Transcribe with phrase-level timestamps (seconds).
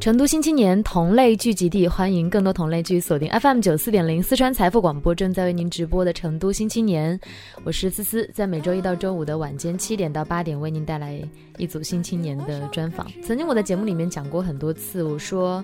[0.00, 7.18] 成都新青年同类聚集地，欢迎更多同类继续锁定 FM 九四点零四川财富广播，正在为您直播的成都新青年，
[7.64, 11.20] 我是思思，在每周一到周五的晚间七点到八点，为您带来
[11.58, 13.06] 一组新青年的专访。
[13.22, 15.62] 曾经我在节目里面讲过很多次，我说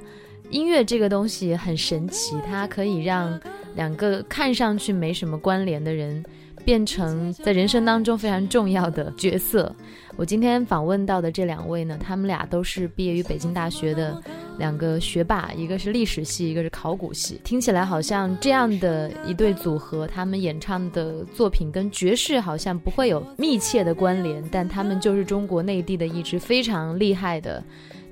[0.51, 3.41] 音乐这个东西很神奇，它可以让
[3.75, 6.23] 两个看上去没什么关联的人。
[6.65, 9.75] 变成在人生当中非常重要的角色。
[10.17, 14.23] 我今天访问到的这两位呢，他们俩都是毕业于北京大学的
[14.59, 17.41] 两个学霸，一个是历史系，一个是考古系。
[17.43, 27.61] 听起来好像这样的一对组合，他们演唱的作品跟爵士好像不会有密切的关联，但他们就是中国内地的一支非常厉害的。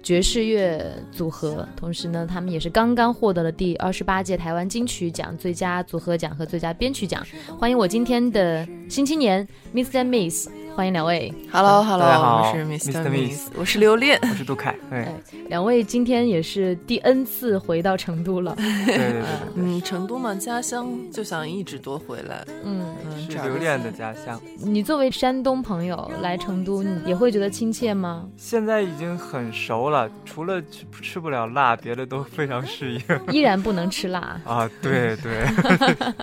[0.02, 7.24] 爵士乐组合，同时呢，他们也是刚刚获得了第二十八届台湾金曲奖最佳组合奖和最佳编曲奖。
[7.58, 10.04] 欢迎我今天的新青年，Mr.
[10.04, 10.48] Miss。
[10.74, 13.06] 欢迎两位，Hello，Hello，我是 Mr.
[13.10, 14.74] Miss，我是刘恋，我是杜凯。
[14.90, 15.06] 哎，
[15.48, 18.54] 两位今天也是第 N 次回到成都了。
[18.56, 19.22] 对对对，
[19.54, 22.42] 嗯，成都嘛，家乡就想一直多回来。
[22.64, 22.86] 嗯，
[23.28, 24.40] 是刘恋的家乡。
[24.56, 28.26] 你作为山东朋友来成都，你也会觉得亲切吗？
[28.38, 33.00] 现在已经很熟了，除了吃吃不了辣，别的都非常适应。
[33.30, 34.70] 依然不能吃辣啊？
[34.80, 35.44] 对对。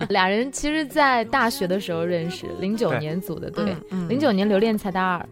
[0.10, 3.76] 俩人其实，在大学的时候认识，零九年组的队，
[4.08, 4.39] 零九年。
[4.40, 5.30] 年留恋才大二，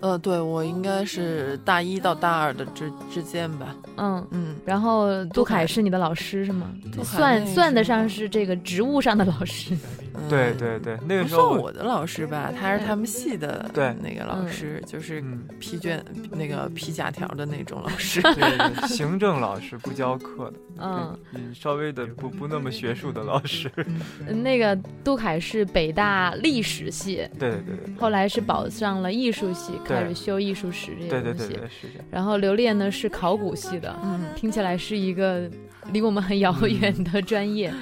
[0.00, 3.74] 呃，对我应该是大一到大二的之之间吧。
[3.96, 6.70] 嗯嗯，然后杜凯是你的老师是吗？
[7.02, 9.76] 算算得上是这个职务上的老师。
[10.28, 15.22] 对对对，那个时候算我的老师吧，他是他们系的对那个老师，就是
[15.60, 21.16] 批卷那个批假条的那种老师，对 行政老师不教课的，嗯，
[21.54, 23.70] 稍微的不不那么学术的老师。
[24.42, 31.38] 那个杜凯是北大历史系，对对对，后来是保上了艺术系，开始修艺术史这些东西。
[31.38, 35.50] 对对对，是然后刘烈呢是考古系的，嗯，听起来是一个
[35.92, 37.72] 离我们很遥远的专业。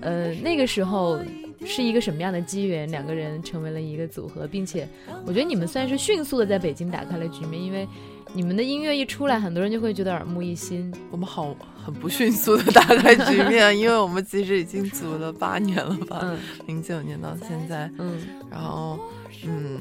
[0.00, 1.20] 呃，那个时候。
[1.66, 4.86] 是一个什么样的机缘，两个人成为了一个组合，并且
[5.24, 7.88] 我觉得你们算是迅速的在北京打开了局面，因为
[8.34, 10.92] 你们的音乐一出来，很多人就会觉得耳目一新。
[11.10, 18.18] 我们好很不迅速的打开局面，因为我们其实已经组了八年了吧，零九年到现在，嗯，
[18.50, 18.98] 然后
[19.46, 19.78] 嗯。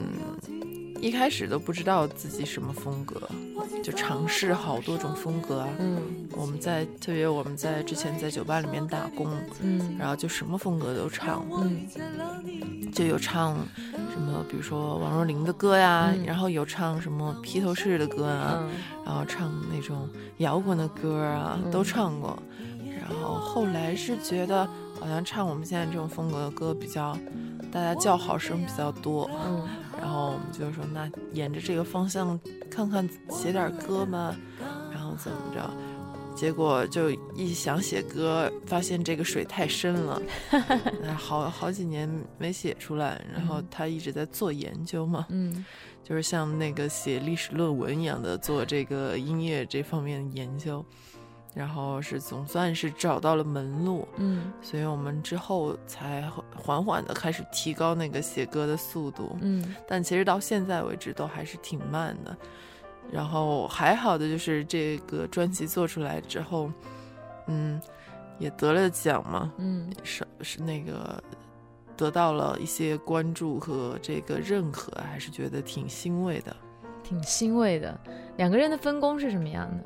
[1.00, 3.22] 一开始都不知道自己什么风格，
[3.84, 5.68] 就尝试好多种风格啊。
[5.80, 9.28] 嗯，我们在特别我们在之前在酒吧里面打工，
[9.62, 11.86] 嗯，然后就什么风格都唱，嗯，
[12.94, 13.58] 就有唱
[14.14, 18.64] 什么，比如说王若琳的歌呀，然后有唱什么披头士的歌啊，
[19.06, 22.42] 然后唱那种摇滚的歌啊，都唱过。
[23.02, 24.66] 然后后来是觉得
[24.98, 27.18] 好像唱我们现在这种风格的歌比较，
[27.70, 29.68] 大家叫好声比较多，嗯。
[29.98, 32.40] 然后我们就说，那沿着这个方向
[32.70, 34.36] 看看写点歌吧，
[34.92, 35.70] 然后怎么着？
[36.36, 40.20] 结果就一想写歌，发现这个水太深了，
[41.16, 42.10] 好好几年
[42.40, 43.24] 没写出来。
[43.32, 45.64] 然后他一直在做研究嘛，嗯，
[46.04, 50.84] 就是像那个写历史论文一样的做这个音乐这方面的研究。
[51.56, 62.36] 然后是总算是找到了门路，嗯，所以我们之后才缓缓的开始提高那个写歌的速度，嗯，但其实到现在为止都还是挺慢的。
[63.12, 66.72] 然后还好的就是这个专辑做出来之后，
[67.46, 67.80] 嗯，
[68.40, 71.22] 也得了奖嘛，嗯，是是那个
[71.96, 76.56] 得到了一些关注和这个认可，还是觉得挺欣慰的，
[77.04, 77.96] 挺欣慰的。
[78.38, 79.84] 两个人的分工是什么样的？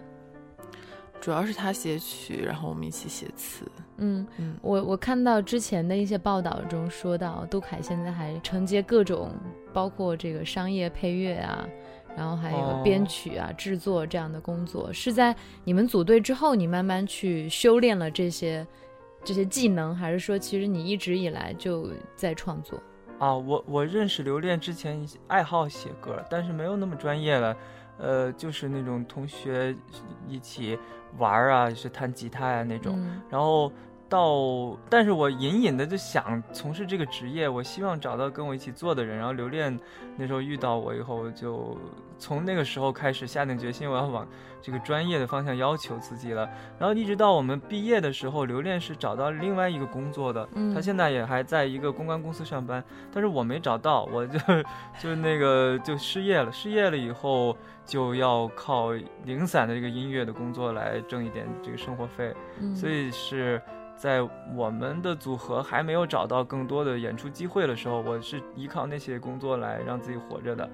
[1.20, 3.66] 主要是他写曲，然后我们一起写词。
[3.98, 9.32] 嗯嗯，我我看到之前的一些报道中说到，杜凯现在还承接各种，
[9.74, 11.68] 包括这个商业配乐啊，
[12.16, 14.94] 然后还有编曲啊、制作这样的工作。
[14.94, 18.66] 是在你们组队之后，你慢慢去修炼了这些
[19.24, 22.82] 这些技能，还是说其实你一直以来就在创作？
[23.20, 27.58] 啊，我我认识刘恋之前爱好写歌，但是没有那么专业了。
[28.00, 29.76] 呃，就是那种同学
[30.30, 30.78] 一起
[31.18, 33.00] 玩啊，是弹吉他呀那种，
[33.30, 33.72] 然后。
[34.10, 39.18] 到，但是我隐隐的就想从事这个职业，我希望找到跟我一起做的人。
[39.18, 39.78] 然后留恋
[40.16, 41.78] 那时候遇到我以后，就
[42.18, 44.28] 从那个时候开始下定决心，我要往
[44.62, 46.50] 这个专业的方向要求自己了。
[46.80, 52.84] 然后一直到我们毕业的时候，刘恋是找到另外一个工作的，他现在也还在一个公关公司上班，
[53.14, 54.40] 但是我没找到，我就
[55.00, 56.52] 就那个就失业了。
[56.52, 57.56] 失业了以后，
[57.86, 58.92] 就要靠
[59.26, 62.36] 零散的这个音乐的工作来挣一点这个生活费，
[62.76, 63.62] 所以是。
[63.98, 64.22] 在
[64.54, 70.70] 我们的组合还没有找到更多的演出机会的时候，我是依靠那些工作来让自己活着的。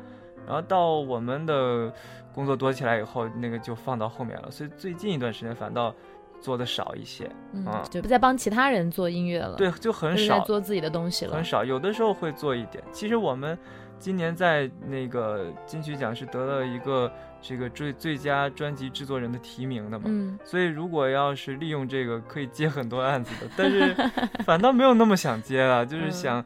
[0.46, 1.92] 然后到我们的
[2.34, 4.52] 工作多起来以后，那个就放到后面了。
[4.52, 5.94] 所以最近一段时间反倒
[6.42, 9.56] 做的少一些，嗯，就不再帮其他人做音乐了。
[9.56, 11.64] 对，就很少做自己的东西了，很少。
[11.64, 12.84] 有的时候会做一点。
[12.92, 13.58] 其实我们
[13.98, 17.10] 今年在那个金曲奖是得了一个
[17.42, 23.50] 这个最最佳专辑制作人的提名的嘛，嗯，所以如果要是利用这个，可以接很多案子的。
[23.56, 23.96] 但是
[24.44, 26.44] 反倒没有那么想接了，就是想。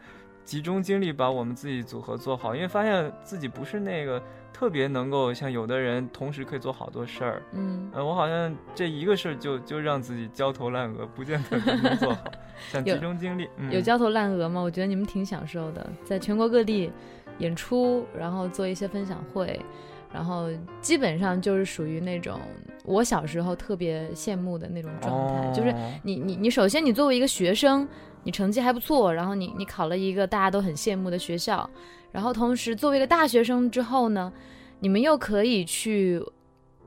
[0.47, 4.23] 集中精力把我们自己组合做好，因为发现自己不是那个
[4.53, 7.43] 特别能够像有的人同时可以做好多事儿。
[7.51, 12.23] 嗯，呃，我好像这一个事儿就就让自己焦头烂额，不见得能做好。
[12.71, 14.61] 想集中精力，有焦头烂额吗？
[14.61, 16.89] 我觉得你们挺享受的，在全国各地
[17.39, 19.59] 演出，然后做一些分享会，
[20.13, 20.47] 然后
[20.79, 22.39] 基本上就是属于那种
[22.85, 27.85] 我小时候特别羡慕的那种状态，就是你你你，首先你作为一个学生。
[28.27, 31.69] 你成绩还不错，然后你你考了一个大家都很羡慕的学校，
[32.11, 34.33] 然后同时作为一个大学生之后呢，
[34.81, 36.21] 你们又可以去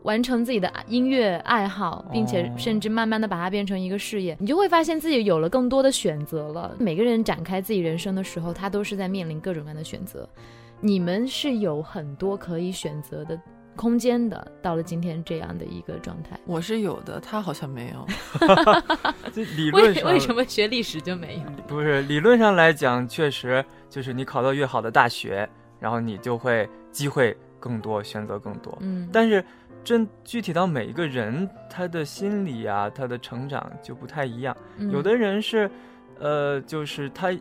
[0.03, 6.77] 完成自己的音乐爱好，并且甚至慢慢的把它变成一个事业，你就会发现自己有了更多的选择了。
[6.79, 10.29] 每个人展开自己人生的时候，他都是在面临各种各样的选择，
[10.79, 13.41] 你们是有很多可以选择的。
[13.81, 18.07] 空间的，到了今天这样的一个状态，我是有的，他好像没有。
[19.57, 21.45] 理论上为什么学历史就没有？
[21.67, 25.49] 不是理论上来讲，确实就是你考到越好的大学，
[25.79, 28.77] 然后你就会机会更多，选择更多。
[28.83, 29.43] 嗯，但是
[29.83, 34.55] 真具体到每一个人，他的心理啊，他的成长就不太一样。
[34.93, 35.71] 有的人是，
[36.19, 37.33] 呃，就是他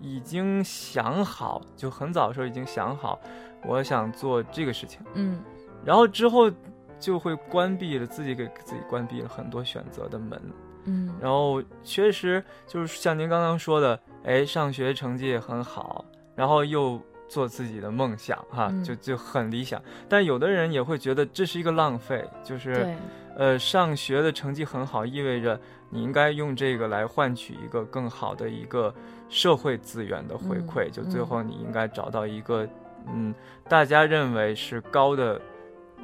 [0.00, 3.20] 已经想好，就很早的时候已经想好，
[3.66, 5.00] 我想做这个事情。
[5.12, 5.38] 嗯。
[5.84, 6.50] 然后之后
[6.98, 10.40] 就会关闭了自己给自己关闭了很多选择的门，
[10.86, 16.04] 嗯，然后确实就是像您刚刚说的，哎，上学成绩也很好，
[16.34, 16.98] 然后又
[17.28, 19.82] 做自己的梦想，哈，就就很理想。
[20.08, 22.96] 但有的人也会觉得这是一个浪费，就是，
[23.36, 25.60] 呃，上学的成绩很好，意味着
[25.90, 28.94] 你应该用这个来换取一个更好的一个
[29.28, 32.66] 社会资源的回馈，就最后你应该找到一个，
[33.12, 33.34] 嗯，
[33.68, 35.38] 大家认为是高的。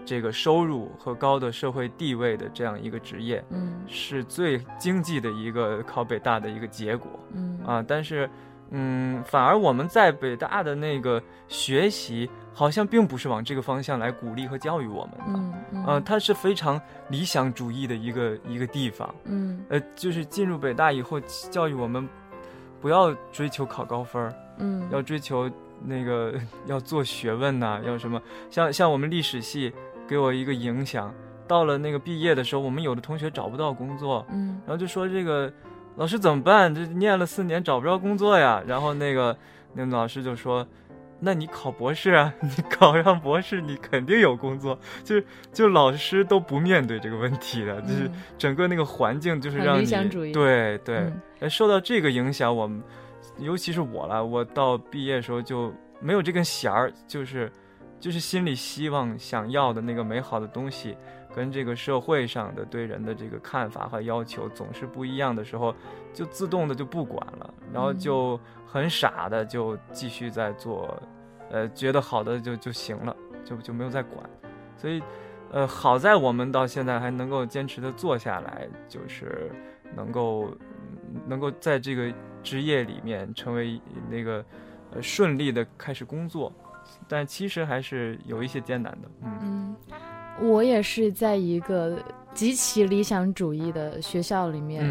[0.05, 7.59] 这个收入和高的社会地位的这样一个职业，嗯，是最经济的一个考北大的一个结果，嗯。
[7.67, 8.29] 啊，但是，
[8.71, 15.85] 嗯，反而我们在北大的那个学习，好像并不是往这个方向来鼓励和教育我们的，嗯。
[15.85, 21.21] 啊，它是非常理想主义的一个一个地方，嗯，呃，就是进入北大以后，
[21.51, 22.09] 教育我们
[22.81, 25.51] 不要追求考高分儿，嗯，要追求
[25.83, 26.35] 那个
[26.67, 28.21] 要做学问呐，要什么，
[28.51, 29.73] 像像我们历史系。
[30.11, 31.15] 给我一个影响，
[31.47, 35.49] 到了那个毕业的时候，我们有的同学找不到工作，嗯，然后就说这个
[35.95, 36.75] 老师怎么办？
[36.75, 38.61] 这念了四年找不着工作呀。
[38.67, 39.37] 然后那个
[39.73, 40.67] 那个老师就说，
[41.21, 44.77] 那你考博士啊， 你考上博士，你肯定有工作。
[45.05, 49.87] 就是就老师都不面对这个问题的，就是整个那个环境就是让你
[50.33, 52.83] 对对，受到这个影响，我们
[53.39, 57.49] 尤其是我了，我到毕业的时候就没有这根弦儿，就是。
[58.01, 60.97] 就是心里希望想要的那个美好的东西，
[61.35, 65.75] 跟这个社会上的对人的这个看法和要求总是不一样的时候，
[66.13, 71.01] 就自动的就不管了，然后就很傻的就继续在做，
[71.51, 73.15] 呃，觉得好的就就行了，
[73.45, 74.19] 就就没有再管。
[74.79, 75.03] 所以，
[75.53, 79.53] 呃，好在我们到现在还能够坚持的做下来，就是
[79.95, 80.51] 能够
[81.27, 82.11] 能够在这个
[82.43, 83.79] 职业里面成为
[84.09, 84.43] 那个
[84.93, 86.51] 呃顺利的开始工作。
[87.13, 89.09] 但其实还是有一些艰难的，
[89.43, 89.75] 嗯，
[90.41, 91.99] 我也是在一个
[92.33, 94.87] 极其理想主义的学校里面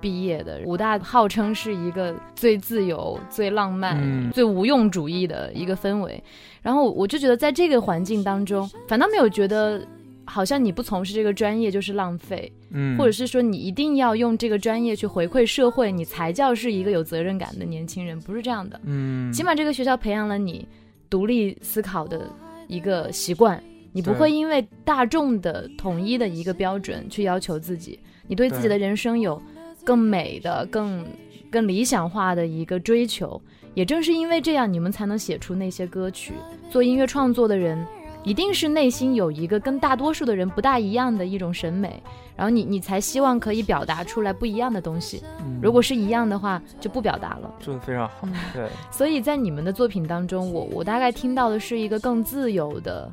[0.00, 0.60] 毕业的。
[0.64, 6.22] 武大号称是一个最自由、最浪漫、最无用主义的一个氛围，
[6.62, 9.84] 然后我就觉得在这个环境当中，反倒没有觉得
[10.24, 20.64] 好像你不从事这个专业就是浪费，嗯，或者是说你一定要用这个专业去回馈社会，你才叫是一个有责任感的年轻人，不是这样的，嗯，起码这个学校培养了你。
[21.10, 22.30] 独立思考的
[22.68, 23.62] 一个习惯，
[23.92, 27.98] 你不会因为大众的统一的一个标准去要求自己，
[28.28, 29.42] 你对自己的人生有
[29.84, 31.04] 更美的、更
[31.50, 33.40] 更理想化的一个追求。
[33.74, 36.32] 也正是因为这样，你们才能写出那些歌曲。
[36.70, 37.84] 做音乐创作的人。
[38.22, 42.02] 一定是内心有一个跟大多数的人不大一样的一种审美，
[42.36, 45.22] 然后你你才希望可以表达出来不一样的东西。
[45.62, 47.52] 如果是一样的话，就不表达了。
[47.60, 48.68] 说的非常好，对。
[48.90, 53.10] 所以在你们的作品当中，我我大概听到的是一个更自由的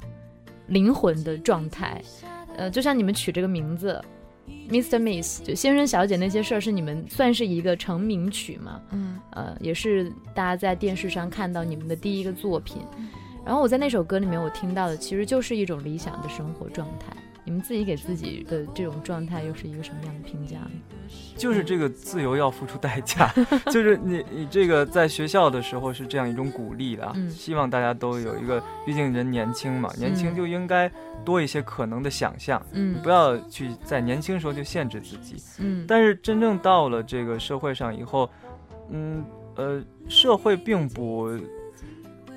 [0.68, 2.02] 灵魂的状态。
[2.58, 4.04] 呃，就像你们取这个名字
[4.70, 5.00] ，Mr.
[5.00, 8.82] Miss，就先生小姐那些事儿，是你们算是一个成名曲嘛？
[8.92, 9.20] 嗯。
[9.32, 12.82] 呃，也是大家在电视上看到你们的第一个作品。
[13.48, 17.16] 然后我在那首歌里面，我听到的其实就是一种理想的生活状态。
[17.46, 20.72] 你们自己给自己的这种状态又是一个什么样的评价呢？
[21.38, 23.34] 就是这个自由要付出代价，
[23.72, 30.92] 就是你你这个在学校的时候是这样一种鼓励的，希望大家都有一个，毕竟人年轻嘛，年轻就应该
[31.24, 38.30] 多一些可能的想象，嗯，不要去在年轻时候就限制自己，嗯，但是真正到了这个社会上以后，
[38.90, 39.24] 嗯
[39.56, 41.32] 呃，社会并不。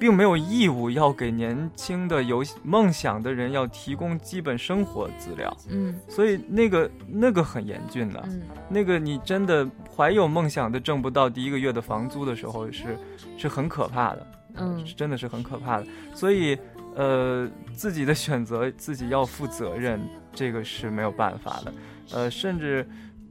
[0.01, 8.29] 并没有义务要给年轻的有梦想的人要提供基本生活资料，嗯，所以那个那个很严峻的，
[8.67, 12.97] 那个你真的怀有梦想的挣不到第一个月的房租的时候是
[13.37, 15.87] 是很可怕的，嗯，真的是很可怕的。
[16.15, 16.59] 所以，
[16.95, 20.01] 呃，自己的选择自己要负责任，
[20.33, 21.75] 这个是没有办法的，
[22.13, 22.89] 呃，甚至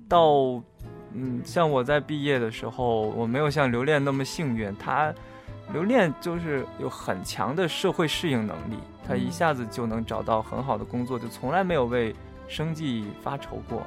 [0.07, 0.61] 到，
[1.13, 5.11] 嗯，像我在毕业的时候，我没有像刘恋那么幸运，他。
[5.71, 12.15] 刘恋就是有很强的社会适应能力，他一下子就能找到很好的工作，就从来没有为
[12.47, 13.85] 生计发愁过。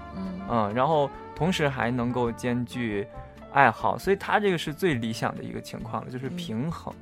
[0.49, 3.07] 嗯，然后同时还能够兼具
[3.53, 6.95] 爱好，所以他这个是最理想的一个情况了，就是平衡。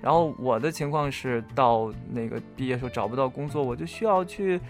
[0.00, 4.60] 然后我的情况是到那个毕业时候找不到工作，我就需要去，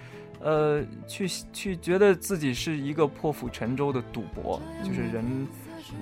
[0.41, 5.47] 呃，去去觉得自己是一个破釜沉舟的赌博，就是人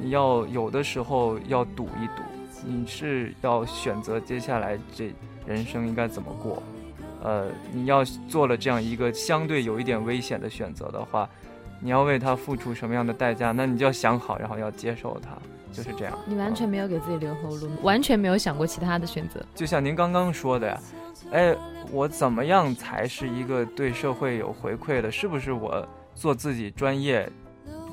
[0.04, 2.22] 要有的时候要赌一赌。
[2.66, 5.14] 你是要选择接下来这
[5.46, 6.60] 人生应该怎么过？
[7.22, 11.28] 呃，你要做了这样一个相对有一点危险的选择的话，
[11.80, 13.52] 你要为他付出什么样的代价？
[13.52, 15.30] 那你就要想好，然后要接受他，
[15.72, 16.16] 就是这样。
[16.26, 19.40] 你完全没有给自己留后路，完全没有想过其他的选择。
[19.54, 20.80] 就像您刚刚说的呀，
[21.30, 21.56] 哎，
[21.90, 25.10] 我怎么样才是一个对社会有回馈的？
[25.10, 27.28] 是不是我做自己专业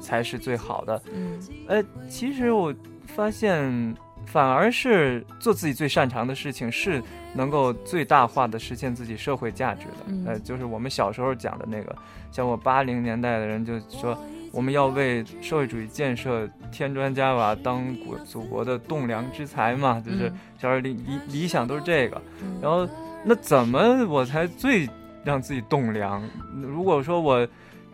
[0.02, 1.02] 才是最好的？
[1.14, 1.40] 嗯，
[1.70, 2.74] 哎，其实我
[3.06, 3.96] 发现。
[4.26, 7.02] 反而是做自己最擅长的事情，是
[7.34, 10.32] 能够最大化的实现自己社会价值的。
[10.32, 11.96] 呃，就是我们小时候讲的那个，
[12.32, 14.18] 像我八零年代的人就说，
[14.52, 22.22] 我们要为社会主义建设添砖加瓦，当国祖国的栋梁之才嘛，就是小时候理理理想都是这个。
[22.62, 22.88] 然后，
[23.24, 24.90] 那怎么我才最
[25.24, 26.22] 让自己栋梁？
[26.56, 27.48] 如果说我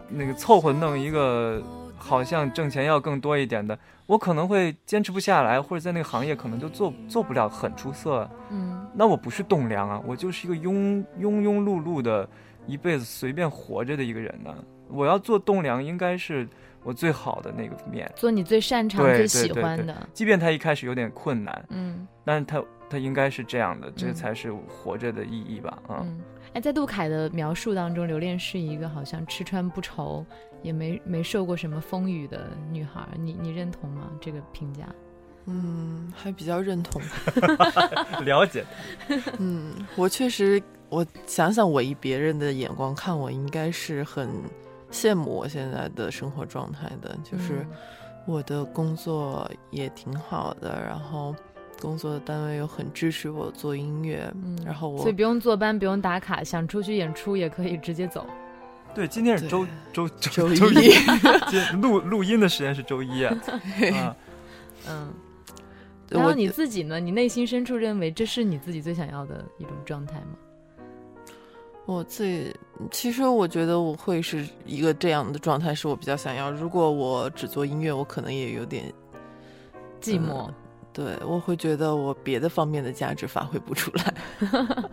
[0.10, 1.62] 那个凑合弄一个。
[2.00, 8.28] 好像挣钱要更多一点的，我可能会坚持不下来，或者在那个行业可能就做做不了很出色。
[8.50, 12.28] 嗯，那我不是栋梁啊，我就是一个庸庸庸碌碌的，
[12.66, 14.56] 一辈子随便活着的一个人呢。
[14.88, 16.48] 我要做栋梁，应该是
[16.84, 19.96] 我最好的那个面，做你最擅长、最喜欢的。
[20.14, 25.78] 即便他一开始有点困难，嗯，但是他他应该是这样的，这才是活着的意义吧？
[25.90, 26.20] 嗯。
[26.54, 30.26] 哎，在杜凯的描述当中，留恋是一个好像吃穿不愁，
[30.62, 33.08] 也没没受过什么风雨的女孩。
[33.18, 34.10] 你你认同吗？
[34.20, 34.88] 这个评价？
[35.46, 37.02] 嗯，还比较认同。
[38.24, 38.66] 了解。
[39.40, 44.30] 嗯，我确实，我想想，我以别人的眼光看我，应该是很
[44.92, 47.66] 羡慕我现在的生活状态的，就是
[48.26, 51.36] 我的工作也挺好的，然后。
[51.82, 58.26] 工作的单位又很支持我做音乐，嗯然后我所以不用坐班，不用打卡，想出去演出也可以直接走。
[58.94, 60.92] 对，今天是周周周周一，
[61.82, 63.36] 录录音的时间是周一啊。
[64.88, 65.14] 嗯，
[66.10, 67.00] 然后你自己呢？
[67.00, 70.36] 你内心深处认为这是你自己最想要的一种状态吗？
[71.86, 72.56] 我最
[72.92, 76.52] 其实我觉得我会是一个这样的状态，是我比较想要。
[76.52, 78.94] 如果我只做音乐，我可能也有点
[80.02, 80.50] 寂寞。
[80.92, 84.14] 对，我会觉得我别的方面的价值发挥不出来。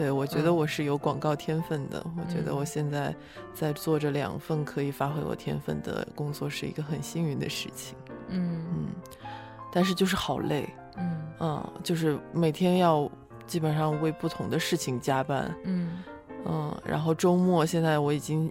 [0.00, 2.02] 对，我觉得我是有广告天分的。
[2.16, 3.14] 我觉得我现在
[3.52, 7.94] 在做着两份可以发挥我天分的工作，是一个很幸运的事情。
[8.28, 8.86] 嗯嗯，
[9.70, 10.66] 但是就是好累。
[10.96, 13.10] 嗯嗯，就是每天要
[13.46, 15.54] 基本上为不同的事情加班。
[15.64, 16.02] 嗯
[16.46, 18.50] 嗯，然后周末现在我已经。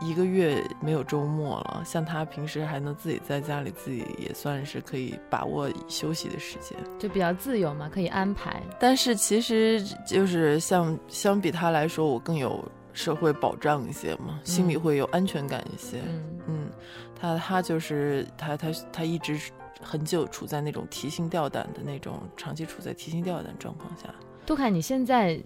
[0.00, 8.62] 一个月没有周末了，像他平时还能自己在家里，自己也算是可以把握休息的时间，就比较自由嘛，可以安排。
[8.78, 12.62] 但是其实就是像相比他来说，我更有
[12.92, 16.00] 社会保障一些嘛，心里会有安全感一些。
[16.06, 16.70] 嗯嗯，
[17.18, 19.38] 他他就是他他他一直
[19.80, 24.14] 很久处在那种提心吊胆的那种，长期处在提心吊胆状况下。
[24.44, 25.40] 杜凯，你现在？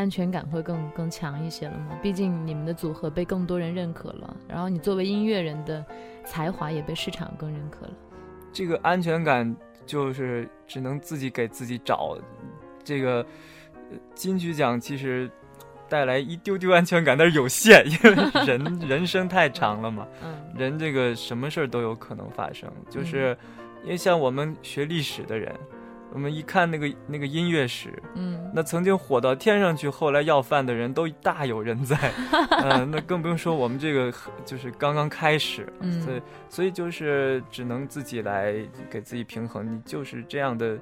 [0.00, 1.98] 安全感会更更强一些了吗？
[2.02, 5.84] 毕竟你们的组合被更多人认可了，然后你作为音乐人的
[6.24, 7.92] 才华也被市场更认可了。
[8.50, 9.54] 这个安全感
[9.84, 12.16] 就是只能自己给自己找。
[12.82, 13.24] 这个
[14.14, 15.30] 金曲奖其实
[15.86, 20.08] 带来一丢丢安全感，但是有限， 因为人 人生太长了嘛。
[20.24, 20.34] 嗯。
[20.56, 23.36] 人这个什么事儿都有可能发生，就是
[23.84, 25.54] 因为像我们学历史的人。
[26.12, 31.96] 我们一看那个那个音乐史，嗯，那曾经火到天上去，后来要饭的人都大有人在，
[32.64, 34.12] 嗯， 那更不用说我们这个
[34.44, 35.72] 就是刚刚开始，
[36.04, 38.54] 所以所以就是只能自己来
[38.90, 40.78] 给自己平衡，你就是这样的，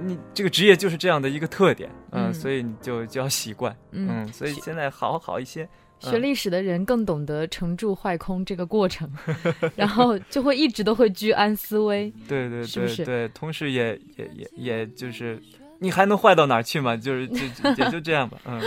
[0.00, 5.68] 你这个职业就是这样的一个特点，嗯，所以你就就要习惯，嗯，所以现在好好一些。
[6.10, 9.10] 学历史的人更懂得成住坏空这个过程，
[9.76, 12.12] 然后就会一直都会居安思危。
[12.28, 15.40] 对对对对，同时也也也也就是，
[15.78, 16.96] 你还能坏到哪去嘛？
[16.96, 17.40] 就是就
[17.76, 18.38] 也就这样吧。
[18.44, 18.60] 嗯，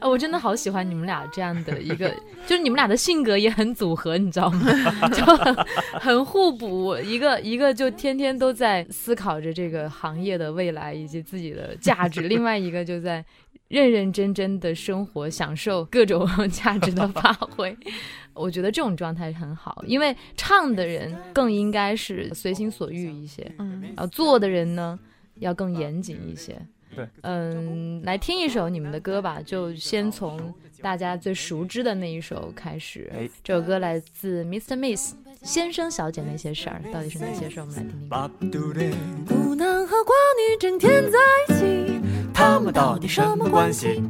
[0.00, 2.08] 我真的好喜欢你们俩这样的一个，
[2.46, 5.08] 就是你们俩的性格也很组合，你知道吗？
[5.12, 5.54] 就很
[6.00, 6.96] 很互补。
[6.98, 13.24] 一个一个就天天都在思考着这个行业的未来以及自己的价值，另外一个就在。
[13.68, 17.76] 认认真真的生活，享受各种 价值的发挥，
[18.34, 19.82] 我觉得这种状态很好。
[19.86, 24.96] 因为唱的人更应该是随心所欲一些，嗯，然后做的人呢
[25.36, 26.54] 要更严谨一些。
[26.94, 33.10] 对，嗯，来听一首你们的歌吧，就先从大家最熟知的那一首开始。
[33.14, 34.76] 哎，这首歌来自 Mr.
[34.76, 37.62] Miss 先生小姐那些事儿，到底是哪些事儿？
[37.64, 37.74] 我们
[38.10, 39.24] 来听听。
[39.26, 42.00] 孤男和寡女整天在一起，
[42.32, 44.02] 他们到底什么关系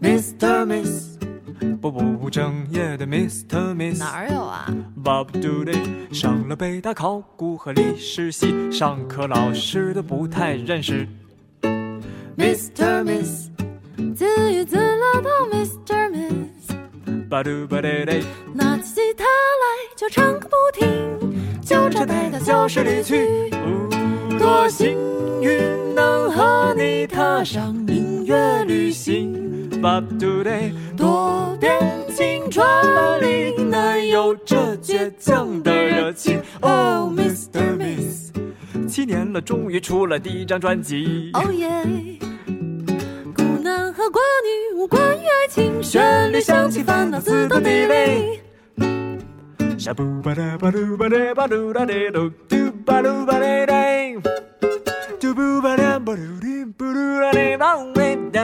[0.00, 0.64] ？Mr.
[0.64, 1.18] Miss，
[1.80, 3.74] 不不不正业的 Mr.
[3.74, 11.08] Miss，哪儿有啊？Bob Dooley 上了北大考古和历史系，上课老师都不太认识。
[12.38, 13.02] Mr.
[13.02, 13.50] Miss，
[14.14, 16.08] 自娱自乐的 Mr.
[16.08, 16.72] Miss，
[18.54, 19.66] 拿起吉他来
[19.96, 20.86] 就唱个不停，
[21.60, 23.50] 就这待到教室里去。
[24.38, 24.96] 多幸
[25.42, 31.76] 运能和你踏上音乐旅行，Bob Today，多变
[32.14, 32.64] 青春
[33.20, 36.40] 里能有这倔强的热情。
[36.60, 37.76] Oh Mr.
[37.76, 38.27] Miss，
[38.88, 41.30] 七年了，终于出了第一张专辑。
[41.34, 42.18] Oh yeah。
[43.92, 48.40] 和寡女无关于爱情，旋律响起，烦恼自动地位。
[49.76, 53.74] 沙布巴达巴鲁巴达巴鲁达达鲁嘟巴鲁巴达达，
[55.18, 58.40] 嘟布巴达巴鲁滴布鲁达达巴维达，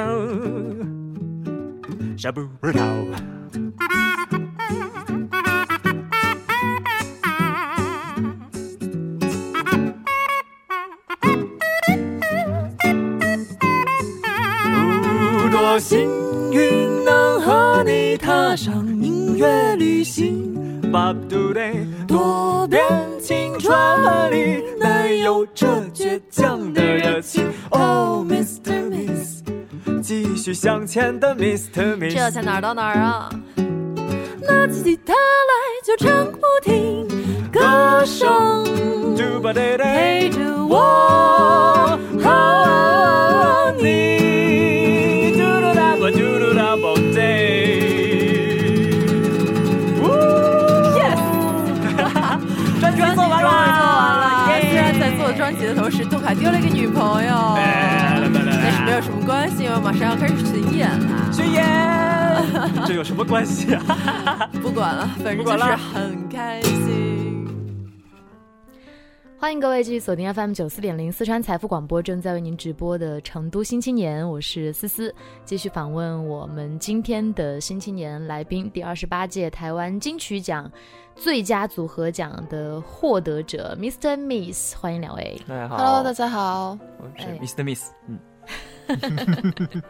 [2.17, 2.83] 沙布巴达。
[15.75, 16.09] 多幸
[16.53, 20.55] 运能和你踏上音乐旅行
[22.07, 22.81] 多变
[23.21, 23.77] 青春
[25.25, 27.53] 有这倔强的热情。
[27.71, 28.89] Oh Mr.
[28.89, 29.43] Miss，
[30.01, 31.97] 继续向前的 Mr.
[31.97, 33.29] Miss，这才哪儿到哪儿啊？
[34.43, 35.19] 拿起吉他来
[35.85, 37.09] 就唱不停，
[37.51, 38.65] 歌声
[39.53, 41.99] 陪着我
[55.67, 61.33] 的同时，杜卡丢了一个女朋友，但是没有什么关系，因为马上要开始巡演了。
[61.33, 61.65] 巡演，
[62.87, 64.51] 这有什么关系啊？
[64.63, 67.45] 不管了，反正就是很开心。
[69.39, 80.71] 欢迎各位继续锁定 FM 九四点零四川财富广播，正在为您直播的《成都新青年》，我是思思，继续访问我们今天的新青年来宾，第二十八届台湾金曲奖。
[81.17, 84.17] 最佳组合奖的获得者，Mr.
[84.17, 85.41] Miss，欢迎两位。
[85.47, 87.63] 大家好，Hello，大家好，我是 Mr.
[87.63, 87.91] Miss。
[88.09, 88.19] 嗯，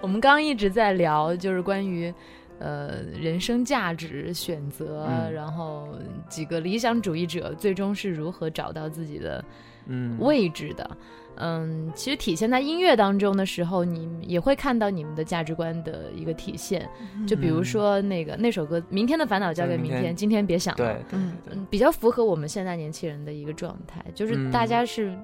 [0.00, 2.12] 我们刚刚一直在聊，就是关于
[2.58, 5.88] 呃人生价值选择，然后
[6.28, 9.42] 几个理想主义者最终是如何找到自己的
[9.86, 10.88] 嗯位置的。
[10.90, 10.96] 嗯，
[11.94, 16.88] 其实体现在音乐当中的时候，你也会看到你们的价值观的一个体现。
[17.26, 25.16] 就比如说那个那首歌《明天的烦恼交给明天，今天别想了》，嗯嗯，比较符合我们现在年轻人的一个状态，就是大家是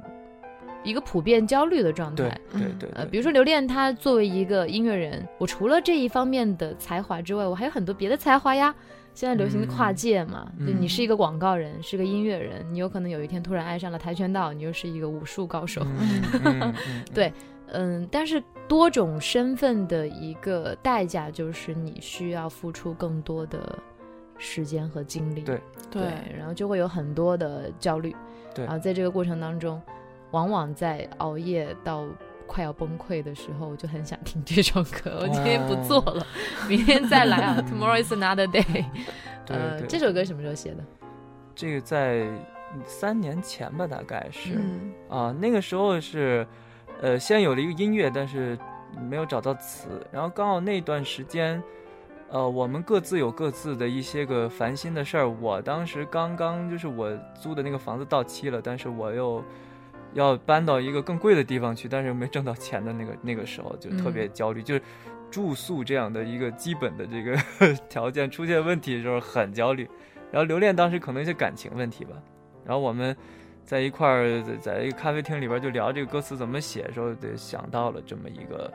[0.84, 2.38] 一个普遍焦虑的状态。
[2.52, 8.74] 对对，呃，比如说刘恋，他作为一个音乐人，我除了这一方面的才华之外，我还有很多别的才华呀。
[9.14, 15.86] 现在流行跨界嘛，就你是一个广告人，是个音乐人，你有可能有一天突然爱上了跆拳道，你又是一个武术高手。
[17.12, 17.32] 对，
[17.68, 23.78] 嗯，但是多种身份的一个代价就是你需要付出更多的
[24.38, 25.42] 时间和精力。
[25.42, 26.02] 对对，
[26.36, 28.16] 然后就会有很多的焦虑。
[28.54, 29.80] 对，然后在这个过程当中，
[30.30, 32.06] 往往在熬夜到。
[32.46, 35.20] 快要崩溃的时候，我就很想听这首歌。
[35.22, 36.26] 我今天不做了，
[36.68, 37.56] 明天再来啊！
[37.68, 38.84] Tomorrow is another day。
[39.48, 40.84] 呃，这首歌什么时候写的？
[41.54, 42.26] 这个在
[42.86, 44.58] 三年前吧，大概是
[45.08, 46.46] 啊，那个时候是，
[47.00, 48.58] 呃，先有了一个音乐，但是
[49.08, 51.62] 没有找到词，然后刚好那段时间，
[52.30, 55.28] 呃，我们各自有各自的一些个烦心的事儿。
[55.28, 59.44] 我当时刚刚就是我租的那个房子到期了，但是我又
[60.14, 64.82] 要搬到一个更贵的地方去，但是又没挣到钱的那个那个时候就特别焦虑，就是
[65.30, 69.88] 住宿这样的一个基本的这个条件出现问题的时候很焦虑。
[70.30, 72.12] 然后留恋当时可能一些感情问题吧。
[72.64, 73.14] 然后我们
[73.64, 78.72] 在一块儿在一个咖啡厅里边就聊这个歌词怎么写的时候，就想到了这么一个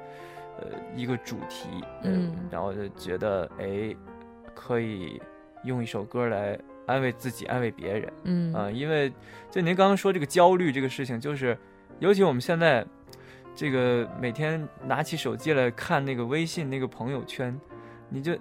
[0.60, 1.68] 呃一个主题，
[2.04, 3.96] 嗯，然后就觉得哎，
[4.54, 5.22] 可以
[5.64, 9.14] 用一首歌来安慰自己，安慰别人，嗯啊，因为
[9.52, 11.56] 就您刚刚说这个焦虑这个事情，就是
[12.00, 12.84] 尤其我们现在
[13.54, 17.56] 这个每天拿起手机来看那个微信那个朋友圈，
[18.10, 18.36] 你就。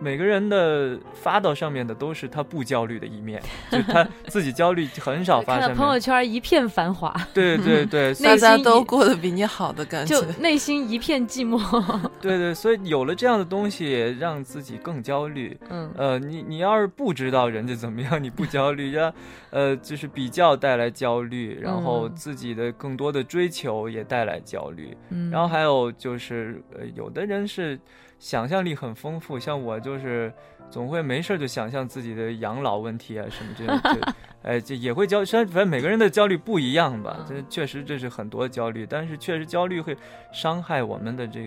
[0.00, 5.58] 每个人的发到上面的都是他不焦虑的一面， 就他自己焦虑很少发。
[5.58, 11.58] 看到朋友圈一片繁华，对对对， 大家都过得比你好的感觉，就内心一片寂寞。
[12.20, 15.58] 对对，所以有了这样的东西，让自己更焦虑。
[15.68, 19.12] 嗯，呃，你你要是不知道人家怎么样，你不焦虑，让
[19.50, 24.96] 呃就是比较带来焦虑，然后自己的更多的追求也带来焦虑。
[25.10, 27.78] 嗯，然后还有就是呃，有的人是。
[28.18, 30.32] 想象力很丰富，像我就是
[30.68, 33.80] 总会没事就想象自己的养老问题啊什么这样，
[34.42, 39.96] 哎，这也会焦，虽然反正每个人的焦虑不一样吧，这确实这是很多焦虑，但是确实焦虑会
[40.32, 41.44] 伤害我们的这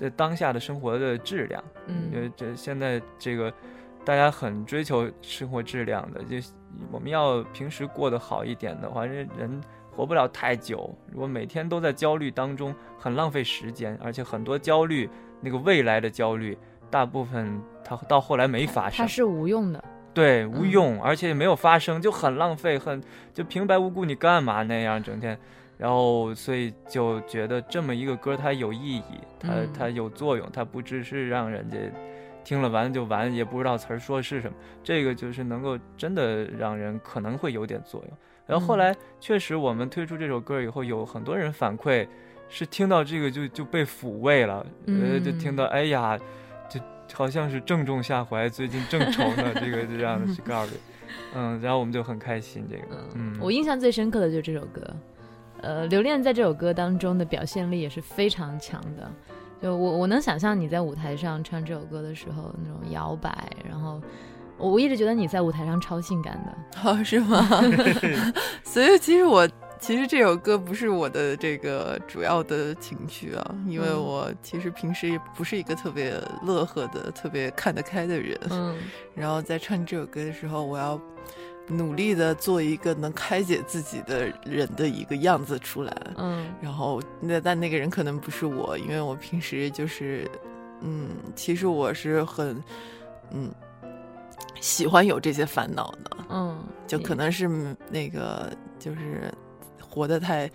[0.00, 1.62] 个当下的生活的质量。
[1.86, 3.52] 嗯，因为这现在这个
[4.04, 6.36] 大家很追求生活质量的，就
[6.92, 10.96] 我们要平时过得好一点的话，人人活不了太久。
[11.12, 15.10] 如果每天都在焦虑当中，很浪费时间，而且很多焦虑。
[15.40, 16.56] 那个未来的焦虑，
[16.90, 25.38] 大部分它到后来没发生，它是无用的，对，无用，而且也没有发生，就很浪费，很就平白无故你干嘛那样整天，
[25.76, 29.02] 然后所以就觉得这么一个歌它有意义，
[29.38, 31.76] 它它有作用，它不只是让人家
[32.42, 38.18] 听了完就完，也不知道词儿说是什么，这个就是能够真的让人可能会有点作用。
[38.46, 42.06] 然后后来确实我们推出这首歌以后，有很多人反馈。
[42.48, 46.18] 是听到这个就就被抚慰了，呃，就听到哎呀，
[46.68, 46.80] 就
[47.12, 50.74] 好像是正中下怀，最近正愁呢，这个这样的是告诉，
[51.34, 54.82] 嗯，然后我们就很开心这个，嗯，我印象最深刻的就是这首歌，
[55.60, 59.10] 呃，留恋在这首歌当中的表现力也是非常强的，
[59.62, 64.00] 就我我能想象你在舞台上唱这首歌的时候那种摇摆，然后
[64.56, 67.46] 我一直觉得你在舞台上超性感的，哦，是吗？
[68.64, 69.46] 所以其实我。
[69.80, 78.38] 其实这首歌不是我的这个主要的情绪啊，因为我其实平时也不是一个特别乐呵的、特别看得开的人。
[78.50, 78.76] 嗯，
[79.14, 81.00] 然后在唱这首歌的时候，我要
[81.68, 85.96] 努力的做一个能开解自己的人的一个样子出来。
[86.16, 90.28] 嗯，然后那但那个人可能不是我，因为我平时就是，
[90.80, 92.62] 嗯，其实我是很，
[93.30, 93.50] 嗯，
[94.60, 96.16] 喜欢有这些烦恼的。
[96.30, 97.48] 嗯，就可能是
[97.90, 99.32] 那个就是。
[99.88, 100.50] 活得太，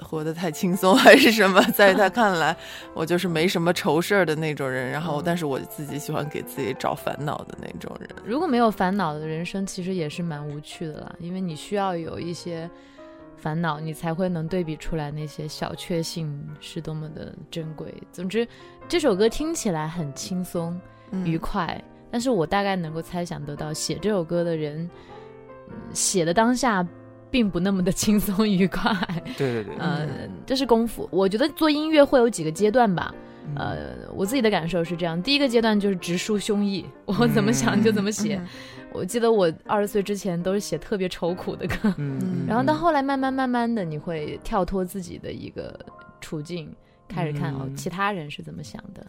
[0.00, 1.60] 活得太轻松 还是什么？
[1.72, 2.56] 在他 看来，
[2.94, 4.90] 我就是没什么愁事儿的那种人。
[4.90, 8.08] 然后，但是我自己喜欢给自己找烦恼的那种人。
[8.24, 11.14] 如果没有烦恼的人生，其实也是蛮无趣的啦。
[11.18, 12.68] 因为你需要有一些
[13.36, 17.92] 烦恼，你才会能对比出来那些小确幸是多么的珍贵。
[18.10, 18.46] 总之，
[18.88, 20.80] 这首歌听起来很轻松
[21.24, 24.90] 愉快，但是我大概能够猜想得到，写这首歌的人
[25.92, 26.86] 写的当下。
[27.34, 28.96] 并不那么的轻松愉快，
[29.36, 31.08] 对对对，嗯，这是功夫。
[31.10, 33.12] 我觉得做音乐会有几个阶段吧，
[33.56, 38.40] 呃，我自己的感受是这样：第一个阶段就是直抒胸臆， 我怎么想就怎么写。
[38.92, 41.92] 我记得我二十岁之前都是写特别愁苦的歌，
[42.46, 45.76] 然后到后来慢慢慢慢的，你会跳脱自己的一个
[46.20, 46.72] 处境，
[47.08, 49.04] 开始看哦，其他人是怎么想的，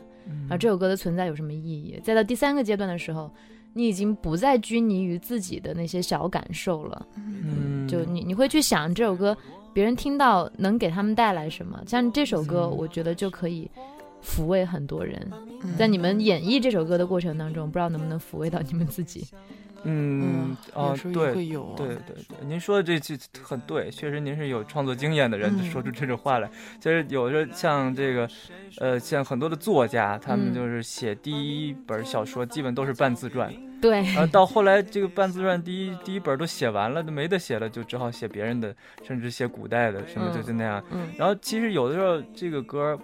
[0.50, 2.02] 而这首歌的存在有什么意义。
[2.04, 3.32] 再到第三个阶段的时候。
[3.78, 9.36] 你已经不再拘泥于自己的那些小感受了，嗯，就你你会去想这首歌，
[9.74, 11.84] 别人听到能给他们带来什么？
[11.86, 13.70] 像这首歌，我觉得就可以
[14.26, 15.32] 抚慰很多人。
[15.78, 19.28] 在你们演绎这首歌的过程当中，不知道能不能抚慰到你们自己。
[19.88, 22.16] 嗯，哦，对，对对对，
[22.48, 26.50] 您说的这句很对，确实您是有创作经验的人， 说出这种话来。
[26.80, 28.28] 其实有的像这个，
[28.80, 33.54] 呃，像很多的作家，他们就是写第一本小说，基本都是半自传。
[33.80, 34.02] 对。
[34.02, 40.84] 然后到后来，这个半自传第一第一本都写完了，都没得写了，就只好写别人的，甚至写古代的，什么就就那样。
[40.90, 41.10] 嗯。
[41.16, 43.00] 然后其实有的时候，这个歌，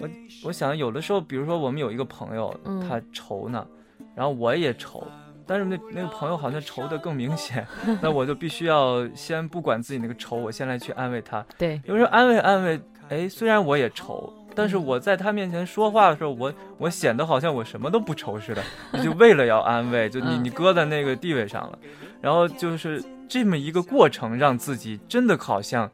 [0.00, 0.08] 我
[0.44, 2.54] 我想有的时候，比如说我们有一个朋友，
[2.88, 3.66] 他愁呢，
[4.14, 5.06] 然后我也愁。
[5.48, 7.64] 但是那那个朋友好像愁的更明显，
[8.02, 11.46] 那我就必须要先不管自己那个愁，我先来去安慰他。
[11.56, 18.62] 对，有时候安慰安慰，哎，虽然我也愁，但是我在他面前说话的时候，我我显得好像我什么都不愁似的，
[19.04, 21.78] 就为了要安慰，就你你搁在那个地位上了，
[22.20, 25.88] 然后就是这么一个过程，让自己真的好像。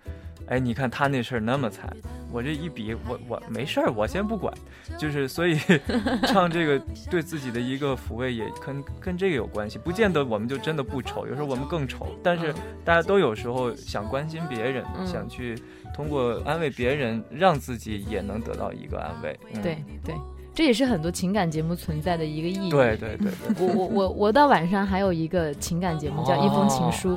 [0.48, 1.88] 哎，你看他那事儿那么惨，
[2.30, 4.52] 我这一比，我我没事儿，我先不管，
[4.98, 5.58] 就是所以
[6.26, 6.78] 唱这个
[7.10, 9.78] 对自己的一个抚慰，也跟跟这个有关系。
[9.78, 15.56] 不见得我们就真的不丑，有时候我们更丑，但是大家都有时候想关心别人，想去
[15.94, 19.38] 通过安慰别人，让自己也能得到一个安慰。
[19.62, 20.14] 对对。
[20.54, 22.70] 这也是很多情感节目存在的一个意义。
[22.70, 27.14] 对对对，我我我我到晚上还有一个情感节目叫《一封情书》，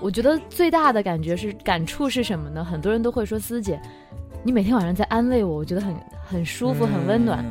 [0.00, 2.64] 我觉得最大的感觉是感触是什么呢？
[2.64, 3.78] 很多人都会说思姐，
[4.42, 7.44] 你每天晚上在安慰我，我觉得很很舒服，很温暖。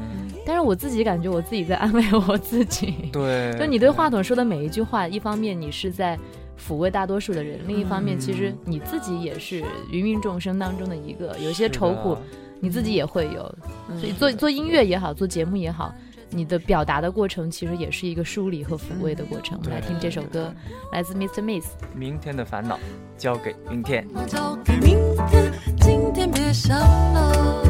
[0.45, 3.09] 但是我自己感觉我自己在安慰我自己。
[3.11, 6.17] 对，就你对话筒说的每一句话，一方面你是在
[6.59, 12.17] 抚慰大多数的人，另一方面其实你自己也是芸芸众生当中的一个，有些愁苦。
[12.61, 13.55] 你自己也会有，
[13.97, 15.93] 所以做做音乐也好，做节目也好，
[16.29, 19.57] 你的表达的过程其实也是一个梳理和抚慰的过程。
[19.59, 20.53] 我们来听这首歌，
[20.91, 21.41] 来自 Mr.
[21.41, 22.77] Miss，《明天的烦恼
[23.17, 24.05] 交给明天》。
[24.25, 24.97] 交给明
[25.29, 27.63] 天，今天别想了。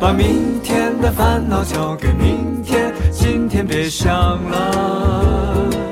[0.00, 2.94] 把明天的烦恼交给明天。
[3.30, 5.87] 今天别想了。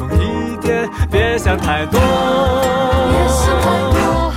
[0.00, 2.00] 松一点，别想太多。
[2.00, 4.32] 别想太多，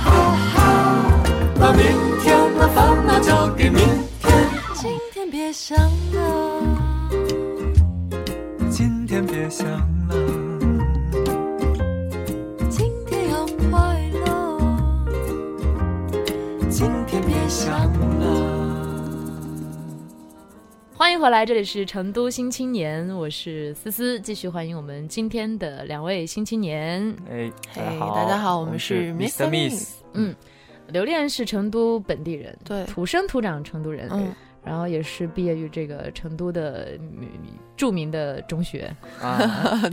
[1.58, 1.86] 把明
[2.20, 3.80] 天的烦恼交给明
[4.20, 4.30] 天。
[4.74, 5.78] 今天别想
[6.12, 6.20] 了，
[8.68, 10.14] 今天别想了，
[21.14, 27.14] 迎回来，这里是成都新青年，我是思思，继续欢迎我们今天的两位新青年。
[27.30, 29.48] 哎，大家好，我们是 Mr.
[29.48, 29.92] Miss。
[30.14, 30.34] 嗯，
[30.88, 34.08] 刘恋是成都本地人，对，土生土长成都人。
[34.10, 34.34] 嗯。
[34.64, 36.98] 然后也是毕业于这个成都的
[37.76, 39.38] 著名的中学 啊，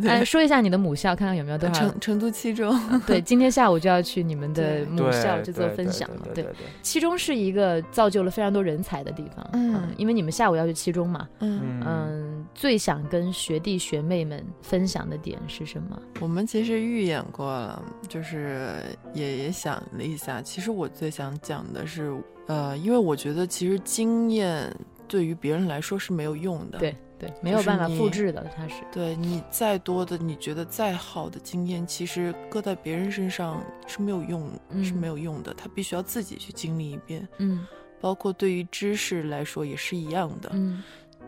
[0.07, 2.79] 哎，说一下你的母校，看看有没有多少成成都七中。
[3.05, 6.27] 对，今天下午就要去你们的母校去做分享了。
[6.33, 6.45] 对，
[6.81, 9.49] 七中是一个造就了非常多人才的地方。
[9.53, 11.27] 嗯，因为你们下午要去七中嘛。
[11.39, 15.99] 嗯嗯，最想跟学弟学妹们分享的点是什么？
[16.19, 18.75] 我们其实预演过了，就是
[19.13, 20.41] 也也想了一下。
[20.41, 22.13] 其实我最想讲的是。
[22.47, 24.73] 呃，因为我觉得其实经验
[25.07, 28.75] 对于别人来说是没有用的，对对，没有办法复制的，它是。
[28.91, 34.49] 对你再多的，你觉得再好的经验，其实搁在别人身上是没有用，
[34.83, 35.53] 是没有用的。
[35.53, 37.27] 他必须要自己去经历一遍。
[37.37, 37.65] 嗯，
[37.99, 40.49] 包括对于知识来说也是一样的。
[40.53, 40.83] 嗯，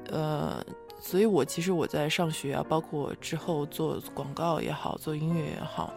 [0.09, 0.65] 呃，
[0.99, 5.93] 所以我其实我在上学啊，包括之后做广告也好，做音乐也好。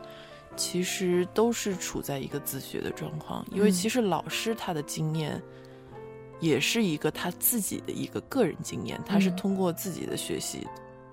[0.56, 5.40] 其实都是处在一个自学的状况，因为其实老师他的经验，
[6.40, 10.66] 也是一个他自己的一个个人经验，他是通过自己的学习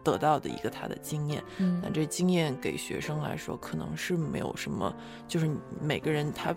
[0.04, 1.44] 得到的一个他的经验。
[1.58, 4.94] 嗯，那这经验给学生来说，可能是没有什么，
[5.28, 5.50] 就是
[5.82, 6.56] 每个人他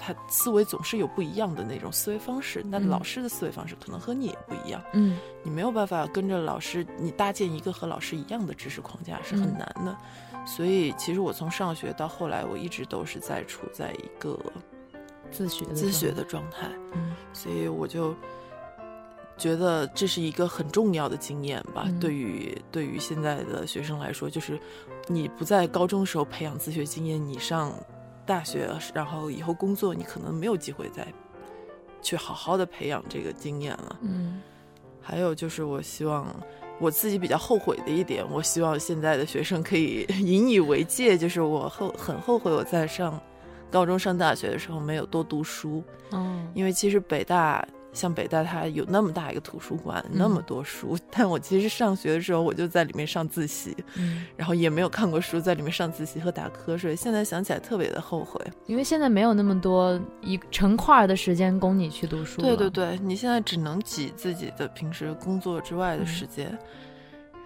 [0.00, 2.62] 他思维总是有不一样的那种思维方式。
[2.64, 4.82] 那老师的思维方式可能和你也不一样。
[4.92, 9.96] 嗯，你没有办法跟着老师，你搭建一个和老师一样的知识框架是很难的。
[10.56, 14.40] 所以，其实我从上学到后来，我一直都是在处在一个
[15.30, 16.70] 自学自学的状态。
[16.94, 18.16] 嗯，所以我就
[19.36, 21.86] 觉得这是一个很重要的经验吧。
[22.00, 24.58] 对于对于现在的学生来说，就是
[25.06, 27.70] 你不在高中时候培养自学经验，你上
[28.24, 31.06] 大学，然后以后工作，你可能没有机会再
[32.00, 33.98] 去好好的培养这个经验了。
[34.00, 34.40] 嗯，
[34.98, 36.34] 还有就是我希望。
[36.80, 43.20] 我自己比较后悔的一点，我希望现在的学生可以 引以为戒，就是我后很后悔我在上
[43.70, 47.66] 高中上大学的时候没有多读书，嗯，因为其实北大。
[47.92, 53.76] 像北大，它有那么大一个图书馆，那么多书，但我其实上学的时候，我就在里面上自习，
[54.36, 56.94] 然后也没有看过书，在里面上自习和打瞌睡。
[56.94, 62.40] 现在想起来特别的后悔，因为现在没有那么多一成块的时间供你去读书。
[62.42, 66.56] 对对对，你现在只能挤自己的平时工作之外的时间。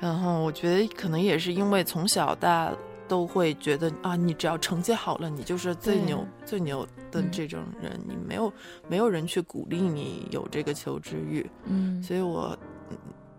[0.01, 2.73] 然后我觉得可能也是因为从小大。
[3.13, 8.01] 都会觉得啊，你只要成绩好了，你就是最牛最牛的这种人。
[8.09, 8.51] 你没有
[8.89, 11.47] 没有人去鼓励你有这个求知欲。
[11.67, 12.59] 嗯，所以我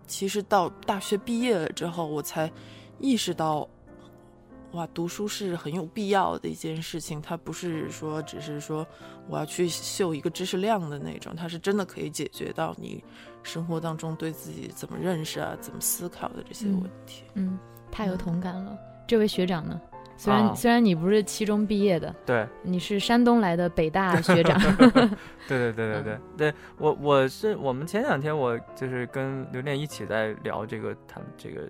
[0.06, 2.48] 其实到大学毕业了之后，我才
[3.00, 3.68] 意识到，
[4.74, 7.20] 哇，读书是很有必要的一件事情。
[7.20, 8.86] 它不是说只是说
[9.28, 13.02] 我要去秀一个知识量的那种，它是真的可以解决到你
[13.42, 17.24] 生活当中对自己怎么认识啊、怎么思考的这些问题。
[17.34, 17.58] 嗯，
[17.90, 18.78] 太有同感了。
[19.06, 19.80] 这位学长呢？
[20.16, 24.58] 虽然虽然你不是七中毕业的，对，你是山东来的北大学长。
[25.48, 31.68] 对对对对对对，我我是我们前两天我就是跟刘念一起在聊这个谈这个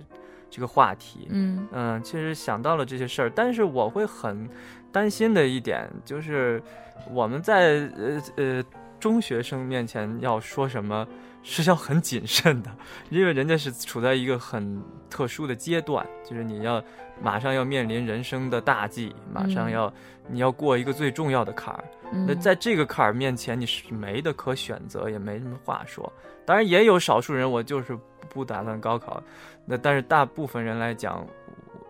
[0.51, 4.47] 这个话题，嗯嗯，其实想到了这些事儿，但是我会很
[4.93, 6.63] 担心的一点就是
[7.11, 8.65] 我们在呃呃
[9.01, 11.09] 中学生面前要说什么。
[11.47, 12.71] 是要很谨慎的，
[13.11, 16.83] 因为人家是处在一个很特殊的阶段，就是你要
[17.23, 19.93] 马上要面临人生的大计，马上要
[20.29, 21.85] 你要过一个最重要的坎儿。
[22.27, 26.13] 那在这个坎儿面前，你是没得可选择，也没什么话说。
[26.45, 27.99] 当然也有少数人，我就是
[28.29, 29.23] 不打算高考。
[29.65, 31.27] 那但是大部分人来讲，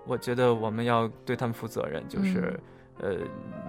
[0.07, 2.59] 我觉得我们要对他们负责任，就是
[3.01, 3.17] 呃，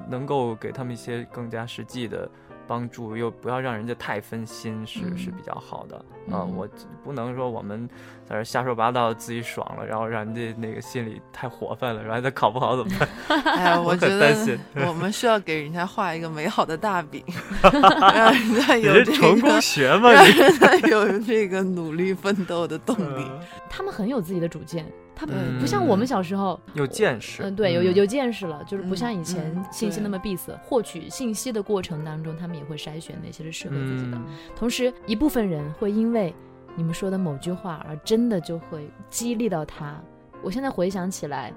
[0.08, 2.30] 能够给他们一些更加实际的。
[2.68, 5.98] 帮助又不要让人家太分心，是是比较好的
[6.32, 6.44] 啊！
[6.44, 6.68] 我
[7.04, 7.88] 不能说我们
[8.28, 13.42] 在这瞎说八道，自己爽了，然后让人家那个心里太活泛了，然后他考不好怎么办？
[13.56, 17.24] 哎呀， 我觉得我们需要给人家画一个美好的大饼，
[17.62, 23.26] 让人家有这个成功学嘛，让人家有这个努力奋斗的动力。
[23.70, 24.86] 他们很有自己的主见。
[25.16, 25.26] 他
[25.60, 30.54] 不像我们小时候有见识，嗯，对，有有有见识了，就是不像以前信息那么闭塞。
[30.64, 34.18] 获取信息的过程当中，他们也会筛选哪些是适合自己的。
[34.56, 36.36] 同时，一部分人会因为
[36.76, 40.00] 你们说的某句话而真的就会激励到他。
[40.44, 41.54] 我现在回想起来，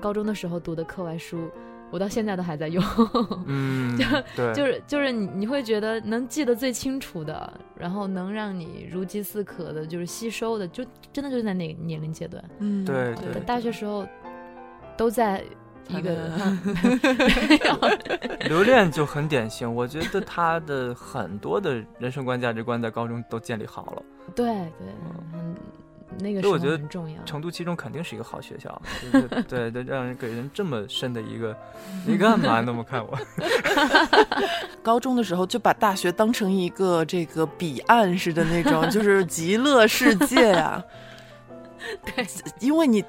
[0.00, 1.50] 高中的时候读的课外书。
[1.94, 2.82] 我到现在都还在用，
[3.46, 3.96] 嗯，
[4.36, 14.04] 就就是就是你你会觉得能记得最清楚的，然后能让你如饥似渴的，就是吸收的，就真的就是在那个年龄阶段，嗯，对对，大学时候
[14.96, 15.44] 都在
[15.86, 16.32] 一个
[18.48, 24.02] 留恋就很典型，我觉得他的很多的人生观价值观在高中都建立好了，
[24.34, 24.88] 对对，
[25.32, 25.54] 嗯。
[26.18, 27.22] 那个所以我觉得重要。
[27.24, 28.82] 成都七中肯定是一个好学校，
[29.48, 31.56] 对对，让人给人这么深的一个，
[32.06, 33.18] 你干嘛那么看我？
[34.82, 40.82] 高中的时候就把大学当成一个这个彼岸似的那种，就是极乐世界呀。
[42.04, 42.26] 对，
[42.60, 43.04] 因为你。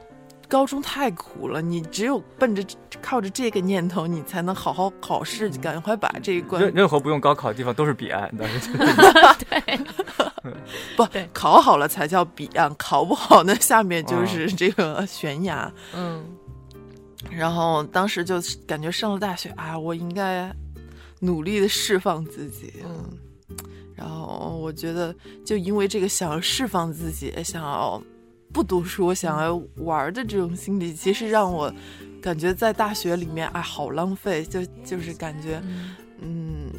[0.48, 2.64] 高中太苦了，你只有奔着
[3.02, 6.62] 靠着这个念头，你才能好好考试，赶快把这一关。
[6.62, 9.80] 任 任何不用高考的地方都是彼岸， 对，
[10.96, 15.72] 不考好了才叫彼岸，考不好那下面就是这个悬崖。
[15.96, 16.24] 嗯，
[17.32, 18.36] 然后当时就
[18.68, 20.52] 感觉上了大学啊，我应该
[21.20, 22.74] 努力的释放自己。
[22.86, 23.10] 嗯，
[23.96, 28.02] 然后我觉得就因为这个想要释放自己，想要。
[28.56, 31.70] 不读书，想要玩的这种心理，其实让我
[32.22, 35.62] 感觉在大学里面，哎，好浪费，就就是感觉，
[36.22, 36.72] 嗯。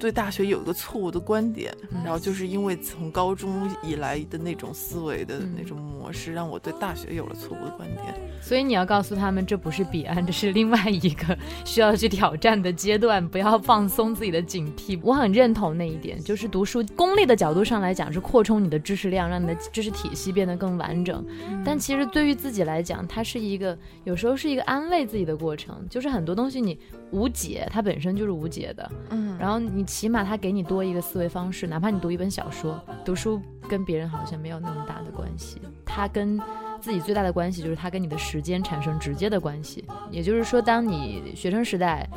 [0.00, 8.14] 对大学有一个错误的观点，然后就是因为从高中以来的那种思维的那种模式，让我对大学有了错误的观点。
[8.40, 11.36] 所以你要告诉他们，这不是彼岸，这是另外一个
[11.66, 14.98] 需要去挑战的阶段，不要放松自己的警惕。
[15.02, 21.22] 我很认同那一点，就是读书功利的角度上来讲，是扩充你的知识量，让你的知识体系变得更完整。
[21.62, 26.78] 但其实对于自己来讲，它是一个有时候是一个安慰自己的过程，就是很多东西你
[27.10, 28.90] 无解，它本身就是无解的。
[29.10, 29.84] 嗯，然后你。
[29.90, 36.40] 起码他给你多一个思维方式，哪怕你读一本小说，读书跟别人好像没有那么大的关系，他跟
[36.80, 39.84] 自己最大的关系就是他跟你的时间产生直接的关系。
[40.08, 42.08] 也就是说，当你学生时代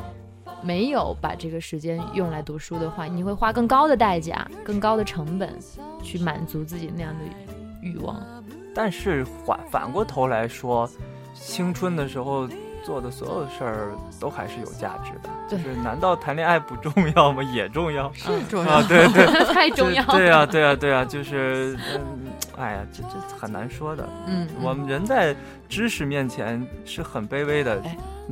[0.62, 5.52] 没有把这个时间用来读书的话，你会花更高的代价、更高的成本
[6.00, 7.24] 去满足自己那样的
[7.82, 8.22] 欲望。
[8.72, 10.88] 但是反反过头来说，
[11.34, 12.48] 青春的时候。
[12.84, 17.42] 做的所有事儿都还是有价值的，就是难道谈恋爱不重要吗？
[17.42, 20.04] 也重要， 是重要， 对对，太重要。
[20.04, 22.26] 对呀，对呀，对呀，就是，嗯，
[22.58, 24.08] 哎呀，这这很难说的。
[24.26, 25.34] 嗯，我们人在
[25.68, 27.80] 知识面前是很卑微的。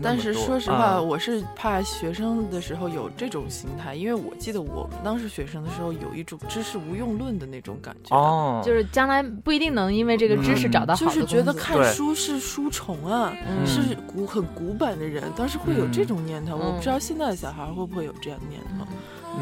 [0.00, 13.32] 但是说实话，我是怕学生的时候有这种心态，因为我记得我们当时学生的时候有一种知识无用论的那种感觉，哦，就是将来不一定能因为这个知识找到好的就是觉得看书是书虫啊，
[13.66, 16.56] 是古很古板的人，当时会有这种念头。
[16.56, 18.86] 我不知道现在的小孩会不会有这样念头，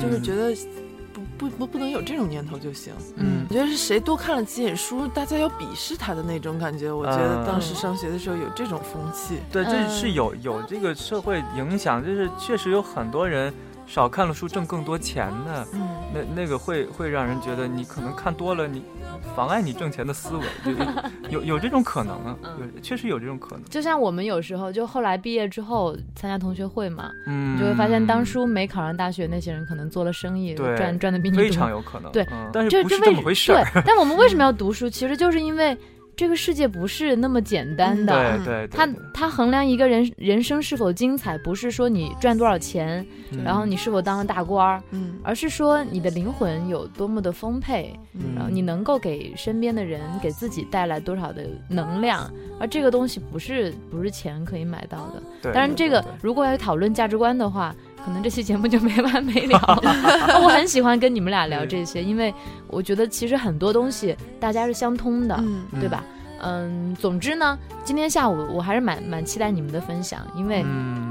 [0.00, 0.56] 就是觉得。
[1.40, 2.92] 不不不能有这种念头就行。
[3.16, 6.92] 嗯，我觉得是谁多看了几眼书，大家要鄙视他的那种感觉。
[6.92, 9.38] 我觉得当时上学的时候有这种风气。
[9.50, 13.50] 对，这是有有这个社会影响，就是确实有很多人。
[13.90, 15.80] 少看了书挣更多钱呢，嗯，
[16.14, 18.84] 那那个会会让人觉得你可能看多了，你
[19.34, 20.44] 妨碍你挣钱的思维，
[21.28, 23.64] 有有这种可能啊， 有确实有这种可能。
[23.64, 32.12] 就像我们有时候就后来毕业之后参加同学会嘛，嗯，就会发现当初没考上大学那些人可能做了生意，赚赚的比你多，非常有可能。
[32.12, 33.50] 对，但是不是这么回事？
[33.52, 34.88] 对，但我们为什么要读书？
[34.88, 35.76] 其实就是因为。
[36.20, 43.06] 这个世界不是那么简单的，对对，他他衡量一个人人生是否精彩，不是说你赚多少钱，
[43.42, 47.98] 然后你是否当了大官儿，嗯，而是说你的灵魂有多么的丰沛，
[48.36, 55.50] 然后你能够给身边的人、给自己带来多少的能量，而这个东西不是不是钱可以买到的。
[55.50, 57.74] 当然，这个如果要讨论价值观的话。
[58.04, 60.40] 可能这期节目就没完没了了。
[60.42, 62.32] 我很喜欢跟你们俩聊这些，因为
[62.66, 65.42] 我觉得其实很多东西大家是相通的，
[65.78, 66.02] 对吧？
[66.42, 70.64] 嗯，总之呢，今天下午我还是蛮蛮期待你们的分享，因为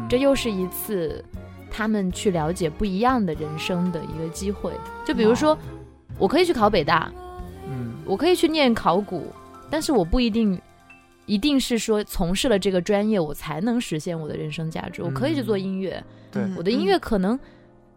[0.09, 1.23] 这又是一次
[1.69, 4.71] 他们去了解不一样的人生的一个机会。
[5.05, 5.55] 就比如说，
[6.17, 7.11] 我可以去考北大，
[7.69, 9.31] 嗯，我可以去念考古，
[9.69, 10.59] 但是我不一定
[11.29, 15.03] 一定是说从事了这个专业，我才能实现我的人生价值。
[15.03, 16.03] 我可以去做音乐。
[16.31, 17.39] 对，我的音乐可能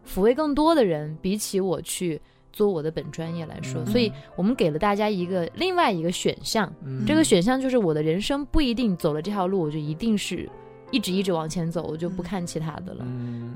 [0.07, 2.21] 抚慰更多的人，比起我去
[2.51, 6.71] 做我的本专业来说，所以我们给了大家一个另外一个选项。
[7.07, 10.47] 这个选项就是我的人生不一定走了这条路，我就一定是
[10.91, 13.03] 一直一直往前走，我就不看其他的了。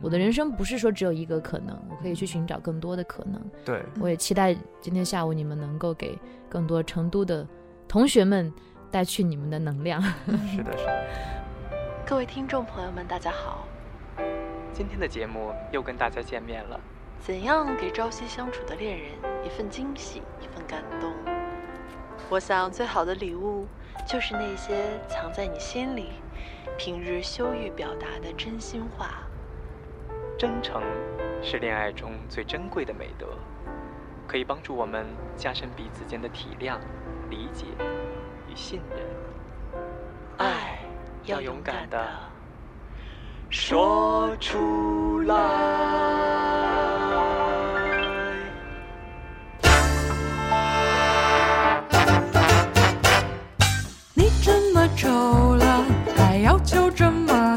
[0.02, 3.40] 我的人生不是说只有一个可能，我可以去寻找更多的可能。
[3.64, 6.18] 对，我也期待今天下午你们能够给
[6.50, 7.48] 更多成都的
[7.88, 8.52] 同学们
[8.92, 10.02] 带去你们的能量。
[10.56, 11.08] 是的，是的。
[12.06, 13.68] 各位听众朋友们，大家好。
[14.74, 16.80] 今天的节目又跟大家见面了。
[17.20, 19.12] 怎样给朝夕相处的恋人
[19.44, 21.12] 一份惊喜，一份感动？
[22.30, 23.66] 我想最好的礼物
[24.08, 26.12] 就是那些藏在你心里，
[26.78, 29.24] 平日羞于表达的真心话。
[30.38, 30.84] 真诚
[31.42, 33.28] 是恋爱中最珍贵的美德，
[34.28, 36.78] 可以帮助我们加深彼此间的体谅、
[37.30, 38.17] 理解与
[38.58, 39.00] 信任。
[40.38, 40.80] 爱
[41.26, 42.06] 要勇敢的。
[43.50, 45.36] 说出来。
[54.16, 55.86] 你这么丑了，
[56.18, 57.57] 还要求这么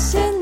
[0.00, 0.39] 现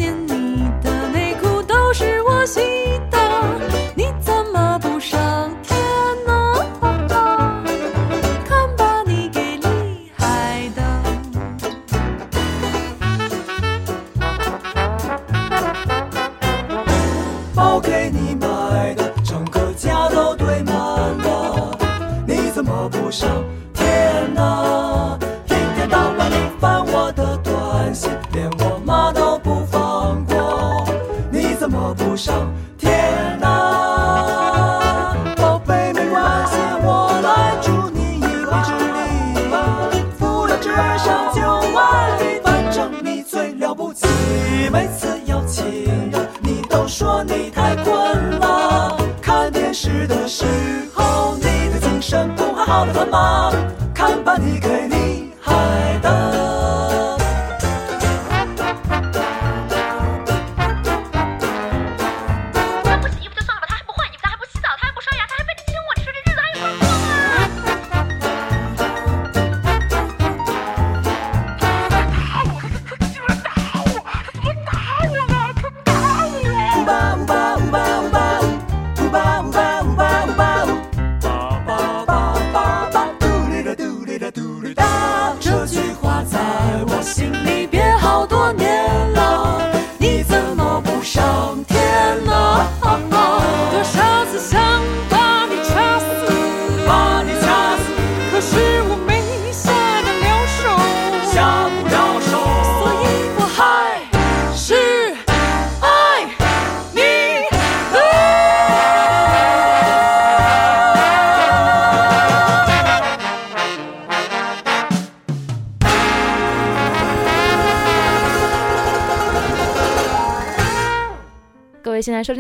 [32.19, 38.99] 上天呐、啊，宝贝没关系，我来助你一臂之力，
[40.19, 41.41] 扶了直上九
[41.73, 44.09] 万里，反正你最了不起，
[44.73, 45.65] 每次邀请
[46.43, 47.95] 你都说你太困
[48.41, 50.45] 了，看电视的时
[50.93, 53.53] 候你的精神不还好得很吗？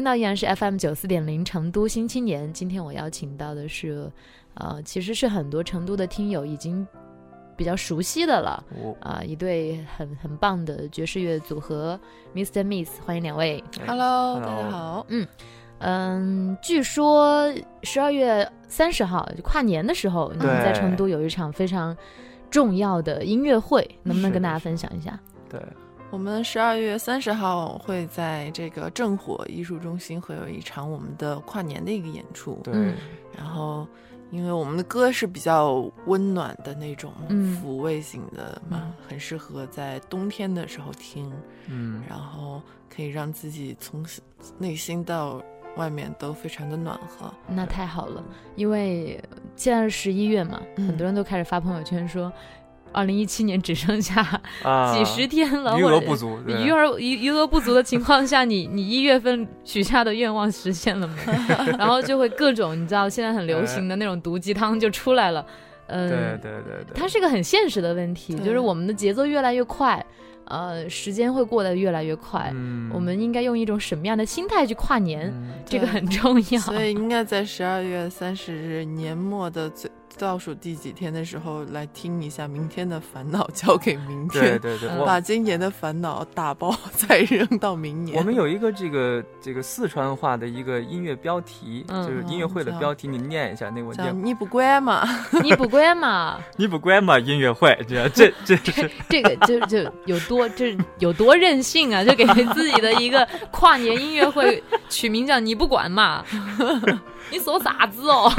[0.08, 2.50] 到依然是 FM 九四点零成都新青年。
[2.50, 4.10] 今天我邀请到的是，
[4.54, 6.86] 呃，其实是很多成都的听友已经
[7.54, 8.64] 比较熟悉的了，
[9.00, 12.00] 啊，一对很很棒的爵士乐组合
[12.34, 12.64] Mr.
[12.64, 13.62] Miss，欢迎两位。
[13.86, 15.04] Hello，大家好。
[15.10, 15.28] 嗯
[15.80, 17.52] 嗯，据说
[17.82, 21.94] 十二月三十号跨年的时候，你们在成都有一场非常
[22.48, 25.20] 重要的音乐会，能不能跟大家分享一下？
[25.50, 25.60] 对。
[26.10, 32.58] 我们十二月三十号会在这个正火艺术中心会有一场我们的跨年的一个演出。
[32.64, 32.94] 对，
[33.36, 33.86] 然后
[34.30, 41.30] 因为我们的歌是比较温暖的那种抚慰型的嘛，很适合在冬天的时候听。
[41.66, 44.02] 嗯，然后可以让自己从
[44.56, 45.42] 内心到
[45.76, 47.30] 外面都非常的暖和。
[47.46, 48.24] 那太好了，
[48.56, 49.22] 因为
[49.56, 52.32] 现在是十一月嘛，很多人都开始发朋友圈说。
[52.92, 54.22] 二零一七年只剩下
[54.94, 61.14] 几十天了，余额不足，余额余余额不足的情况下，你你一月份许下的愿望实现了吗？
[61.78, 65.44] 然后就会各种你知道现在很流行的那种毒鸡汤就出来了，
[65.86, 70.04] 嗯，对对对对，它是个很现实的问题，就是我们的节奏越来越快，
[70.46, 72.52] 呃，时间会过得越来越快，
[72.92, 75.32] 我们应该用一种什么样的心态去跨年？
[75.66, 79.90] 这个很重要，所以应该在十二月三十日年末的最。
[80.16, 88.16] 倒数第几天的时候来听一下，明天的烦恼交给明天，对对对，把今年的烦恼打包再扔到明年。
[88.16, 93.94] 我们有一个这个这个四川话的一个音乐标题，就是音乐会的标题，你念一下那个。
[93.94, 95.06] 叫你不乖嘛？
[95.42, 96.38] 你不乖嘛？
[96.56, 97.18] 你不乖嘛？
[97.18, 102.04] 音乐会，这这这这个就就有多这有多任性啊？
[102.04, 106.24] 就给自己的一个跨年音乐会取名叫你不管嘛？
[107.30, 108.30] 你说啥子哦？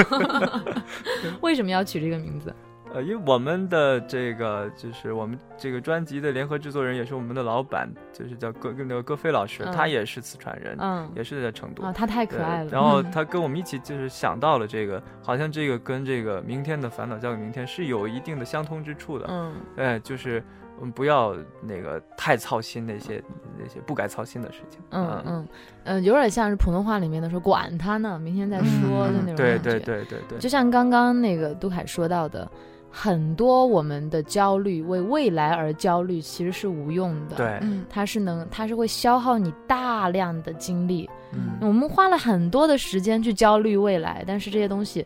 [1.41, 2.53] 为什么要取这个名字？
[2.91, 11.83] 呃，因为我们的这个就是我们这个专辑的联合制作人，也是我们的老板，就是叫戈那个戈飞老师，他也是四川人，嗯，也是在成都。
[11.83, 12.71] 啊，他太可爱了。
[12.71, 19.27] 然后他跟我们一起就是想到了这个，好像这个跟这个明天的烦恼交给明天是有一定的相通之处的。
[19.29, 20.43] 嗯，哎，就是。
[20.81, 23.21] 嗯，不要那个太操心那些
[23.57, 24.79] 那些不该操心的事情。
[24.91, 25.47] 嗯嗯
[25.83, 29.59] 嗯，有点像是普通话里面的说“管他呢，明天再说”的那种感觉。
[29.59, 30.39] 对对对对对。
[30.39, 32.49] 就像刚刚那个杜凯说到的，
[32.89, 37.35] 很多我们的焦虑为未来而焦虑，其实是无用的。
[37.35, 37.59] 对，
[37.89, 41.09] 它是能，它是会消耗你大量的精力。
[41.33, 45.05] 嗯，我们花了很多的时间去焦虑未来，但是这些东西，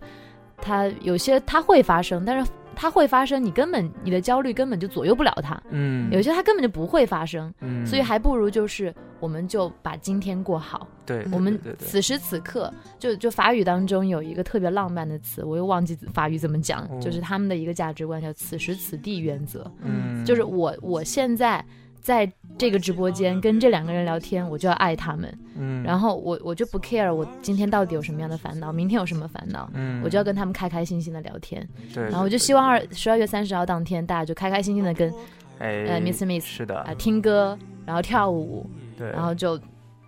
[0.57, 2.51] 它有些它会发生，但是。
[2.75, 5.61] 它会发生，你根本你的焦虑根本就左右不了它。
[5.69, 7.53] 嗯，有些它根本就不会发生。
[7.61, 10.87] 嗯，所以还不如就是我们就把今天过好。
[11.05, 19.69] 对，我们此时此刻就就法语当中有一个特别浪漫的词，我又忘记法语怎么讲，就是他们的一个价值观叫“此时此地原则”。
[19.83, 21.63] 嗯，就是我我现在。
[22.03, 25.39] 在这个直播间跟这两个人聊天，我就要爱他们。
[25.57, 31.65] 嗯，然后我我就不 care 我今天到底有什么样的烦恼，明天有什么烦恼，嗯，我就要跟他们开开心心的聊天。
[31.93, 35.11] 对，然后我就希望二十二月三十号当天，大家就开开心心的跟，
[35.59, 39.57] 呃，Miss Miss 是的啊，听歌，然后跳舞，对，然后就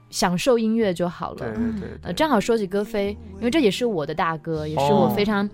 [0.10, 1.38] 享受音乐就好了。
[1.38, 1.90] 对对对。
[2.02, 5.50] 呃，正好说起歌飞，因为这也是我的大哥，也是我非常。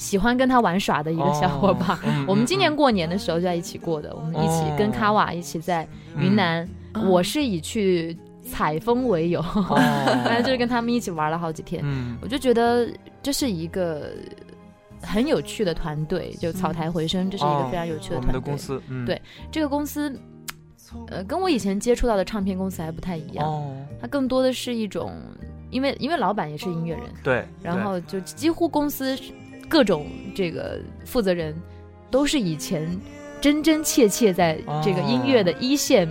[0.00, 4.16] 喜欢跟他玩耍的一个小伙伴，我们今年过年的时候就在一起过的。
[4.16, 5.86] 我们一起跟卡瓦一起在
[6.16, 6.66] 云南，
[7.06, 11.84] 我是以去采风为由，反正 就是跟他们一起玩了好几天。
[12.22, 12.88] 我就觉得
[13.22, 14.10] 这是一个
[15.02, 18.40] 很有趣的团队，就草台回声，这是一个非常有趣的团队。
[18.40, 19.20] 公司，对
[19.52, 20.18] 这个公司，
[21.08, 23.46] 呃，跟我以前接触到的唱片公司还不太一样。
[24.00, 25.12] 它更多的是一种，
[25.68, 29.14] 因为因为老板也是音乐人，对，然后就几乎公司。
[29.70, 31.54] 各种这个负责人，
[32.10, 33.00] 都是以前
[33.40, 36.06] 真真切切在这个音乐的一线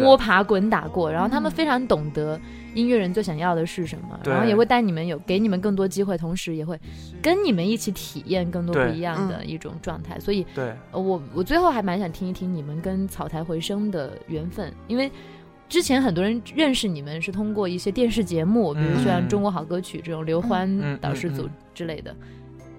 [0.00, 2.38] 摸爬滚打过，然后他们非常懂得
[2.74, 6.78] 音乐人最想要的是什么，然后也会带你们有给你们更多机会，同时也会
[7.22, 10.18] 跟你们一起体验更多不一样的一种状态。
[10.18, 15.10] 所以，对，我我最后还蛮想听一听你们跟草台回声的缘分，因为
[15.68, 22.14] 之前很多人认识你们是通过一些电视节目，比如像《中国好歌曲》这种刘欢导师组之类的。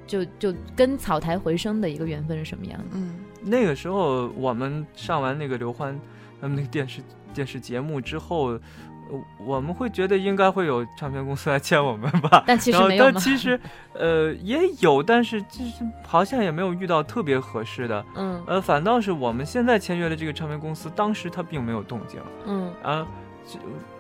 [0.08, 2.86] 就就跟草台回声的一个缘分是什么样的？
[2.94, 6.00] 嗯，那个时候我们上完那个刘欢
[6.42, 7.02] 他们那个电视
[7.34, 8.60] 电视节目之后，
[9.38, 12.44] 我们会觉得应该会有唱片公司来签我们吧？
[12.48, 13.60] 但其实没有但其实
[13.94, 18.06] 呃也有，但是就是好像也没有遇到特别合适的。
[18.16, 22.20] 嗯，呃，反倒是我们现在签约的这个唱片公司，当时他并没有动静。
[22.46, 23.08] 嗯啊。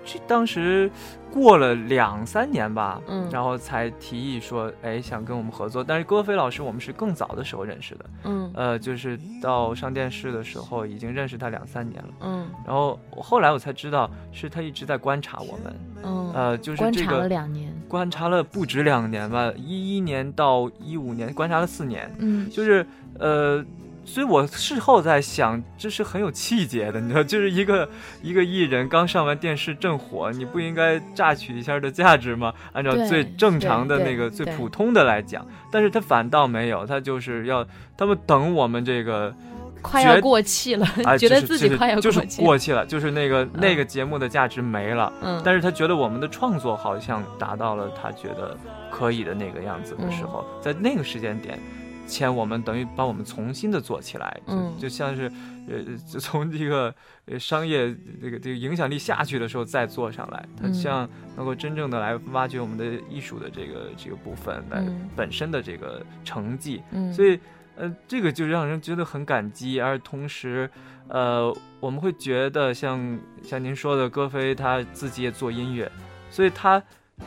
[0.05, 0.89] 这当时
[1.33, 5.83] 过了两三年吧，嗯，然后才提议说，哎，想跟我们合作。
[5.83, 12.47] 但是戈飞老师，我们是更早的时候认识的，嗯，呃，就是到上电视的时候已经认识他两三年了，嗯。
[12.65, 22.85] 然后后来我才知道，是他一直在观察我们，嗯，呃，就是观察了两年，观察了不止两年吧，一一年到一五年，观察了四年，嗯，就是
[23.19, 23.65] 呃。
[24.05, 27.89] 所以，我事后在想，这是很有气节的，你知道， 就是一个
[28.21, 32.53] 一个艺人刚上完电视正火，你不应该榨取一下的价值吗？
[32.71, 37.65] 按照最正常的那个最普通的来讲，但是他反倒没有，他就是要
[37.97, 39.33] 他们等我们这个
[39.81, 40.85] 快要过气了，
[41.17, 48.55] 觉得自己快要就是过气了，就是那个那个节目的价值没了，嗯，但是他觉得我们的创作好像达到了他觉得
[48.91, 51.59] 可以的那个样子的时候，在那个时间点。
[52.07, 55.31] 签我们等于把我们重新的做起来，嗯，就像是，
[55.67, 56.93] 呃， 从这个
[57.39, 64.83] 商业这个这个影响力下去的时候再做上来，它像能够真正的来挖掘我们的艺术的这个这个部分来
[65.15, 67.39] 本身的这个成绩，嗯，所以
[67.75, 70.69] 呃，这个就让人觉得很感激，而同时，
[71.07, 75.91] 呃，我们会觉得像像您说的，歌飞他自己也做音乐，
[76.29, 76.81] 所以他。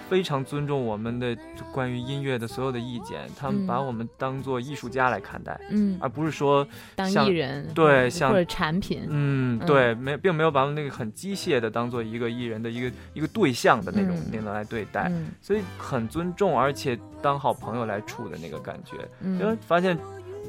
[0.09, 1.36] 非常尊重我们的
[1.72, 15.11] 关于音乐的所有的意见，他们把我们当做艺术家来看待，嗯，而不是说当艺人，对，像或者产品，嗯，对，没，并没有把我们那个很机械的当做一个艺人的一个一个对象的那种那种来对待，
[15.41, 19.99] 所以很尊重，而且当好朋友来处的那个感觉，因为发现，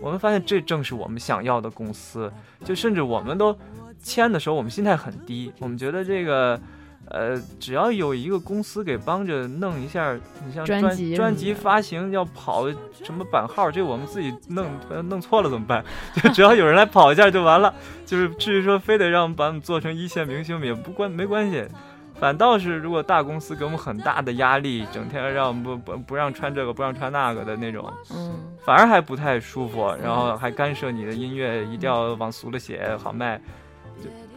[0.02, 2.30] 我们发现这正是我们想要的公司，
[2.66, 3.58] 就甚至我们都
[4.02, 6.60] 签的时候，我们心态很低，我们觉得这个。
[7.12, 12.70] 呃，只要有一个公司给帮着弄一下，你像专辑专辑发行要跑
[13.04, 14.68] 什么版号，这我们自己弄
[15.10, 15.84] 弄错了怎么办？
[16.22, 17.74] 就只要有人来跑一下就完了。
[18.06, 21.68] 就是至于说非得让把我们做成一线明星，也不关没关系。
[22.20, 29.92] 反倒是如果大公司给我们很大的压力，整天让我们不不不让穿这个不让穿那个的那种，嗯，反而还不太舒服。
[30.04, 33.42] 然后还干涉你的音乐，一定要往俗了写好卖，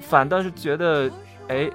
[0.00, 1.10] 反倒是觉得。
[1.48, 1.68] 哎，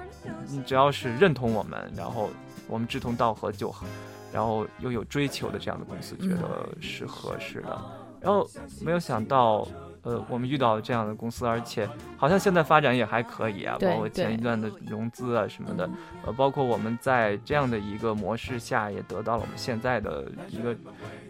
[0.46, 2.30] 你只要是认同我们，然后
[2.66, 3.86] 我们志同道合就好，
[4.32, 7.78] 然后又有追求的这样的公司，觉得是合适的。
[8.20, 8.48] 然后
[8.80, 9.66] 没有想到。
[10.08, 11.86] 呃，我们遇到这样的公司，而且
[12.16, 15.86] 好像现在发展也还可以啊，包括前一段的融资啊什么的，
[16.24, 20.74] 呃，包括我们在这样的一个模式下，也得到了我们现在的一个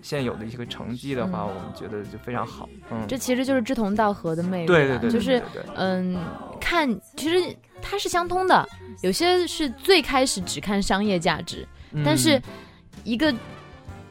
[0.00, 2.68] 现有的一个成绩的话，我们觉得就非常好。
[2.92, 5.42] 嗯，这其实就是志同道合的魅力，对对对，就是
[5.74, 6.16] 嗯，
[6.60, 8.64] 看其实它是相通的，
[9.02, 11.66] 有些是最开始只看商业价值，
[12.04, 12.40] 但是
[13.02, 13.34] 一个。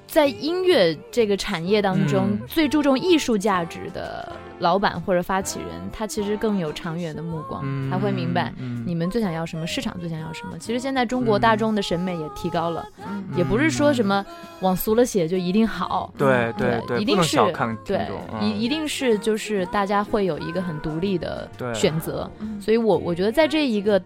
[0.08, 8.52] 在音乐这个产业当中，最注重艺术价值的老板或者发起人，他其实更有长远的目光，他会明白
[8.86, 10.58] 你们最想要什么，市场最想要什么。
[10.58, 12.88] 其实现在中国大众的审美也提高了，
[13.36, 14.26] 也不是说什么
[14.62, 17.38] 往俗了写就一定好，对对对，一定是
[17.86, 18.08] 对，
[18.42, 22.30] 一一定是就是大家会有一个很独立的选择。
[22.62, 24.02] 所以我我觉得在这一个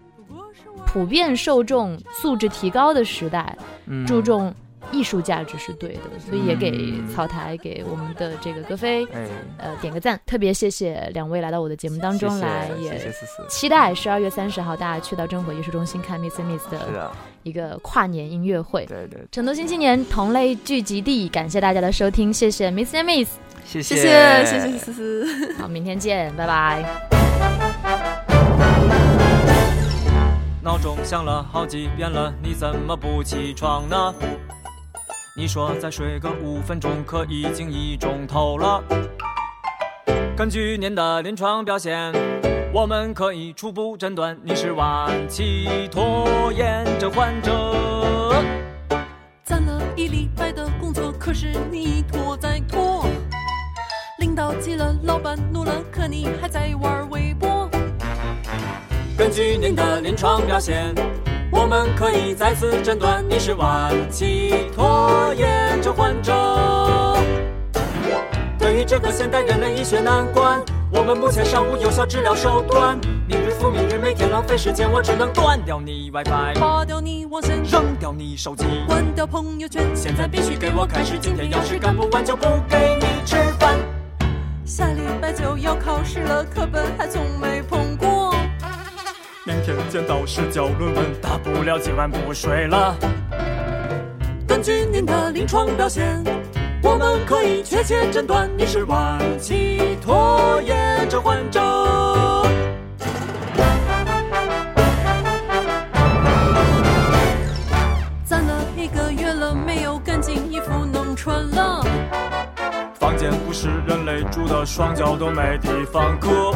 [0.84, 3.56] 普遍受众素质提高的时代，
[4.04, 4.52] 注重。
[4.92, 9.06] 艺术价值是对的，所以也给草台给我们的这个歌飞，
[9.58, 10.20] 呃，点个赞。
[10.26, 13.12] 特别谢谢两位来到我的节目当中来，也
[13.48, 17.10] 期待十二月三十号大家去到真火艺术中心看 Miss Miss 的
[17.42, 18.86] 一个跨年音乐会。
[18.86, 23.30] 对对，成都新青年同类聚集地，感谢大家的收听，谢谢 Miss Miss，
[23.64, 26.84] 谢谢谢谢谢谢思思， 好，明天见，拜拜。
[30.62, 34.14] 闹钟响了好几遍了，你怎么不起床呢？
[35.34, 38.84] 你说再睡个五分钟，可已经一钟头了。
[40.36, 42.12] 根据您的临床表现，
[42.70, 48.44] 我们可以初步诊断你是晚期拖延症患者。
[49.42, 53.06] 攒了一礼拜的工作，可是你一拖再拖。
[54.18, 57.70] 领导急了，老板怒了，可你还在玩微博。
[59.16, 60.94] 根据您的临床表现。
[61.52, 66.32] 我们可以再次诊断你是晚期拖延症患者。
[68.58, 72.98] 对于这个现代人类医学难关，我们目前尚无有效治疗手段。
[73.28, 79.84] 明日复明日，每天浪费时间，我只能断掉你 WiFi，拔掉你网线，扔掉你手机，关掉朋友圈。
[79.94, 83.78] 现在必须给我开始，今天要是干不完就不给你吃饭。
[84.64, 88.21] 下礼拜就要考试了，课本还从没碰过。
[89.44, 92.96] 明天见到是教论文，大不了今晚不睡了。
[94.46, 96.22] 根据您的临床表现，
[96.80, 101.60] 我们可以确切诊断你是晚期拖延症患者。
[108.24, 111.84] 攒了一个月了，没有干净衣服能穿了。
[112.94, 116.52] 房间不是人类住的，双脚都没地方搁。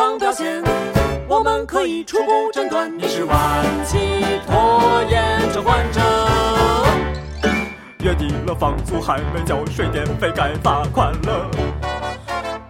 [0.00, 0.62] 根据您的临床表现，
[1.28, 3.38] 我们可以初步诊断你是晚
[3.84, 3.98] 期
[4.46, 6.00] 拖延症患者。
[8.02, 11.50] 月底了，房租还没交，水电费该罚款了。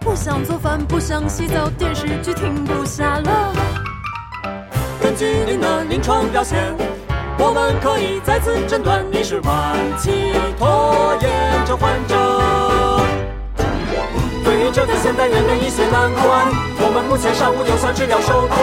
[0.01, 3.53] 不想做饭，不想洗澡，电视剧停不下了。
[5.01, 6.75] 根据您的临床表现，
[7.37, 12.50] 我们可以再次诊断你是晚期拖延症患者。
[14.73, 16.47] 这个现代人的一些难关，
[16.79, 18.57] 我们目前尚无有效治疗手段。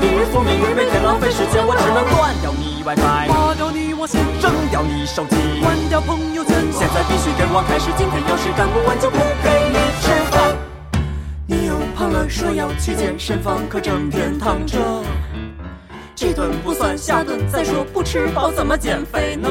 [0.00, 6.64] 你日复明日，每天浪费时间，我只能断掉你 WiFi，拔掉你网线，扔掉你手机，关掉朋友圈。
[6.72, 10.56] 现在必须给我开始，今天要是干不完就不给你吃饭。
[11.46, 14.78] 你又胖了，说要去健身房，可整天躺着。
[16.16, 17.84] 这顿不算，下顿再说。
[17.92, 19.48] 不吃饱怎么减肥呢？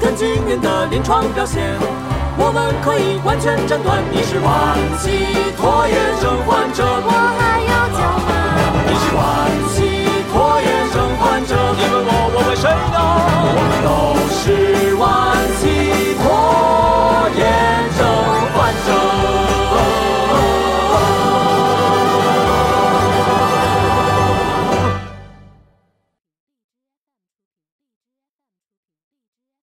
[0.00, 2.01] 根据您的临床表现。
[2.44, 4.02] 我们可以完全斩断。
[4.10, 4.50] 你是顽
[4.98, 5.06] 疾
[5.56, 8.30] 拖延症患者，我还要叫板？
[8.82, 9.22] 你是顽
[9.70, 9.78] 疾
[10.32, 12.98] 拖延症患者，你问我我问谁呢？
[13.46, 14.42] 我们都是
[14.98, 15.06] 顽。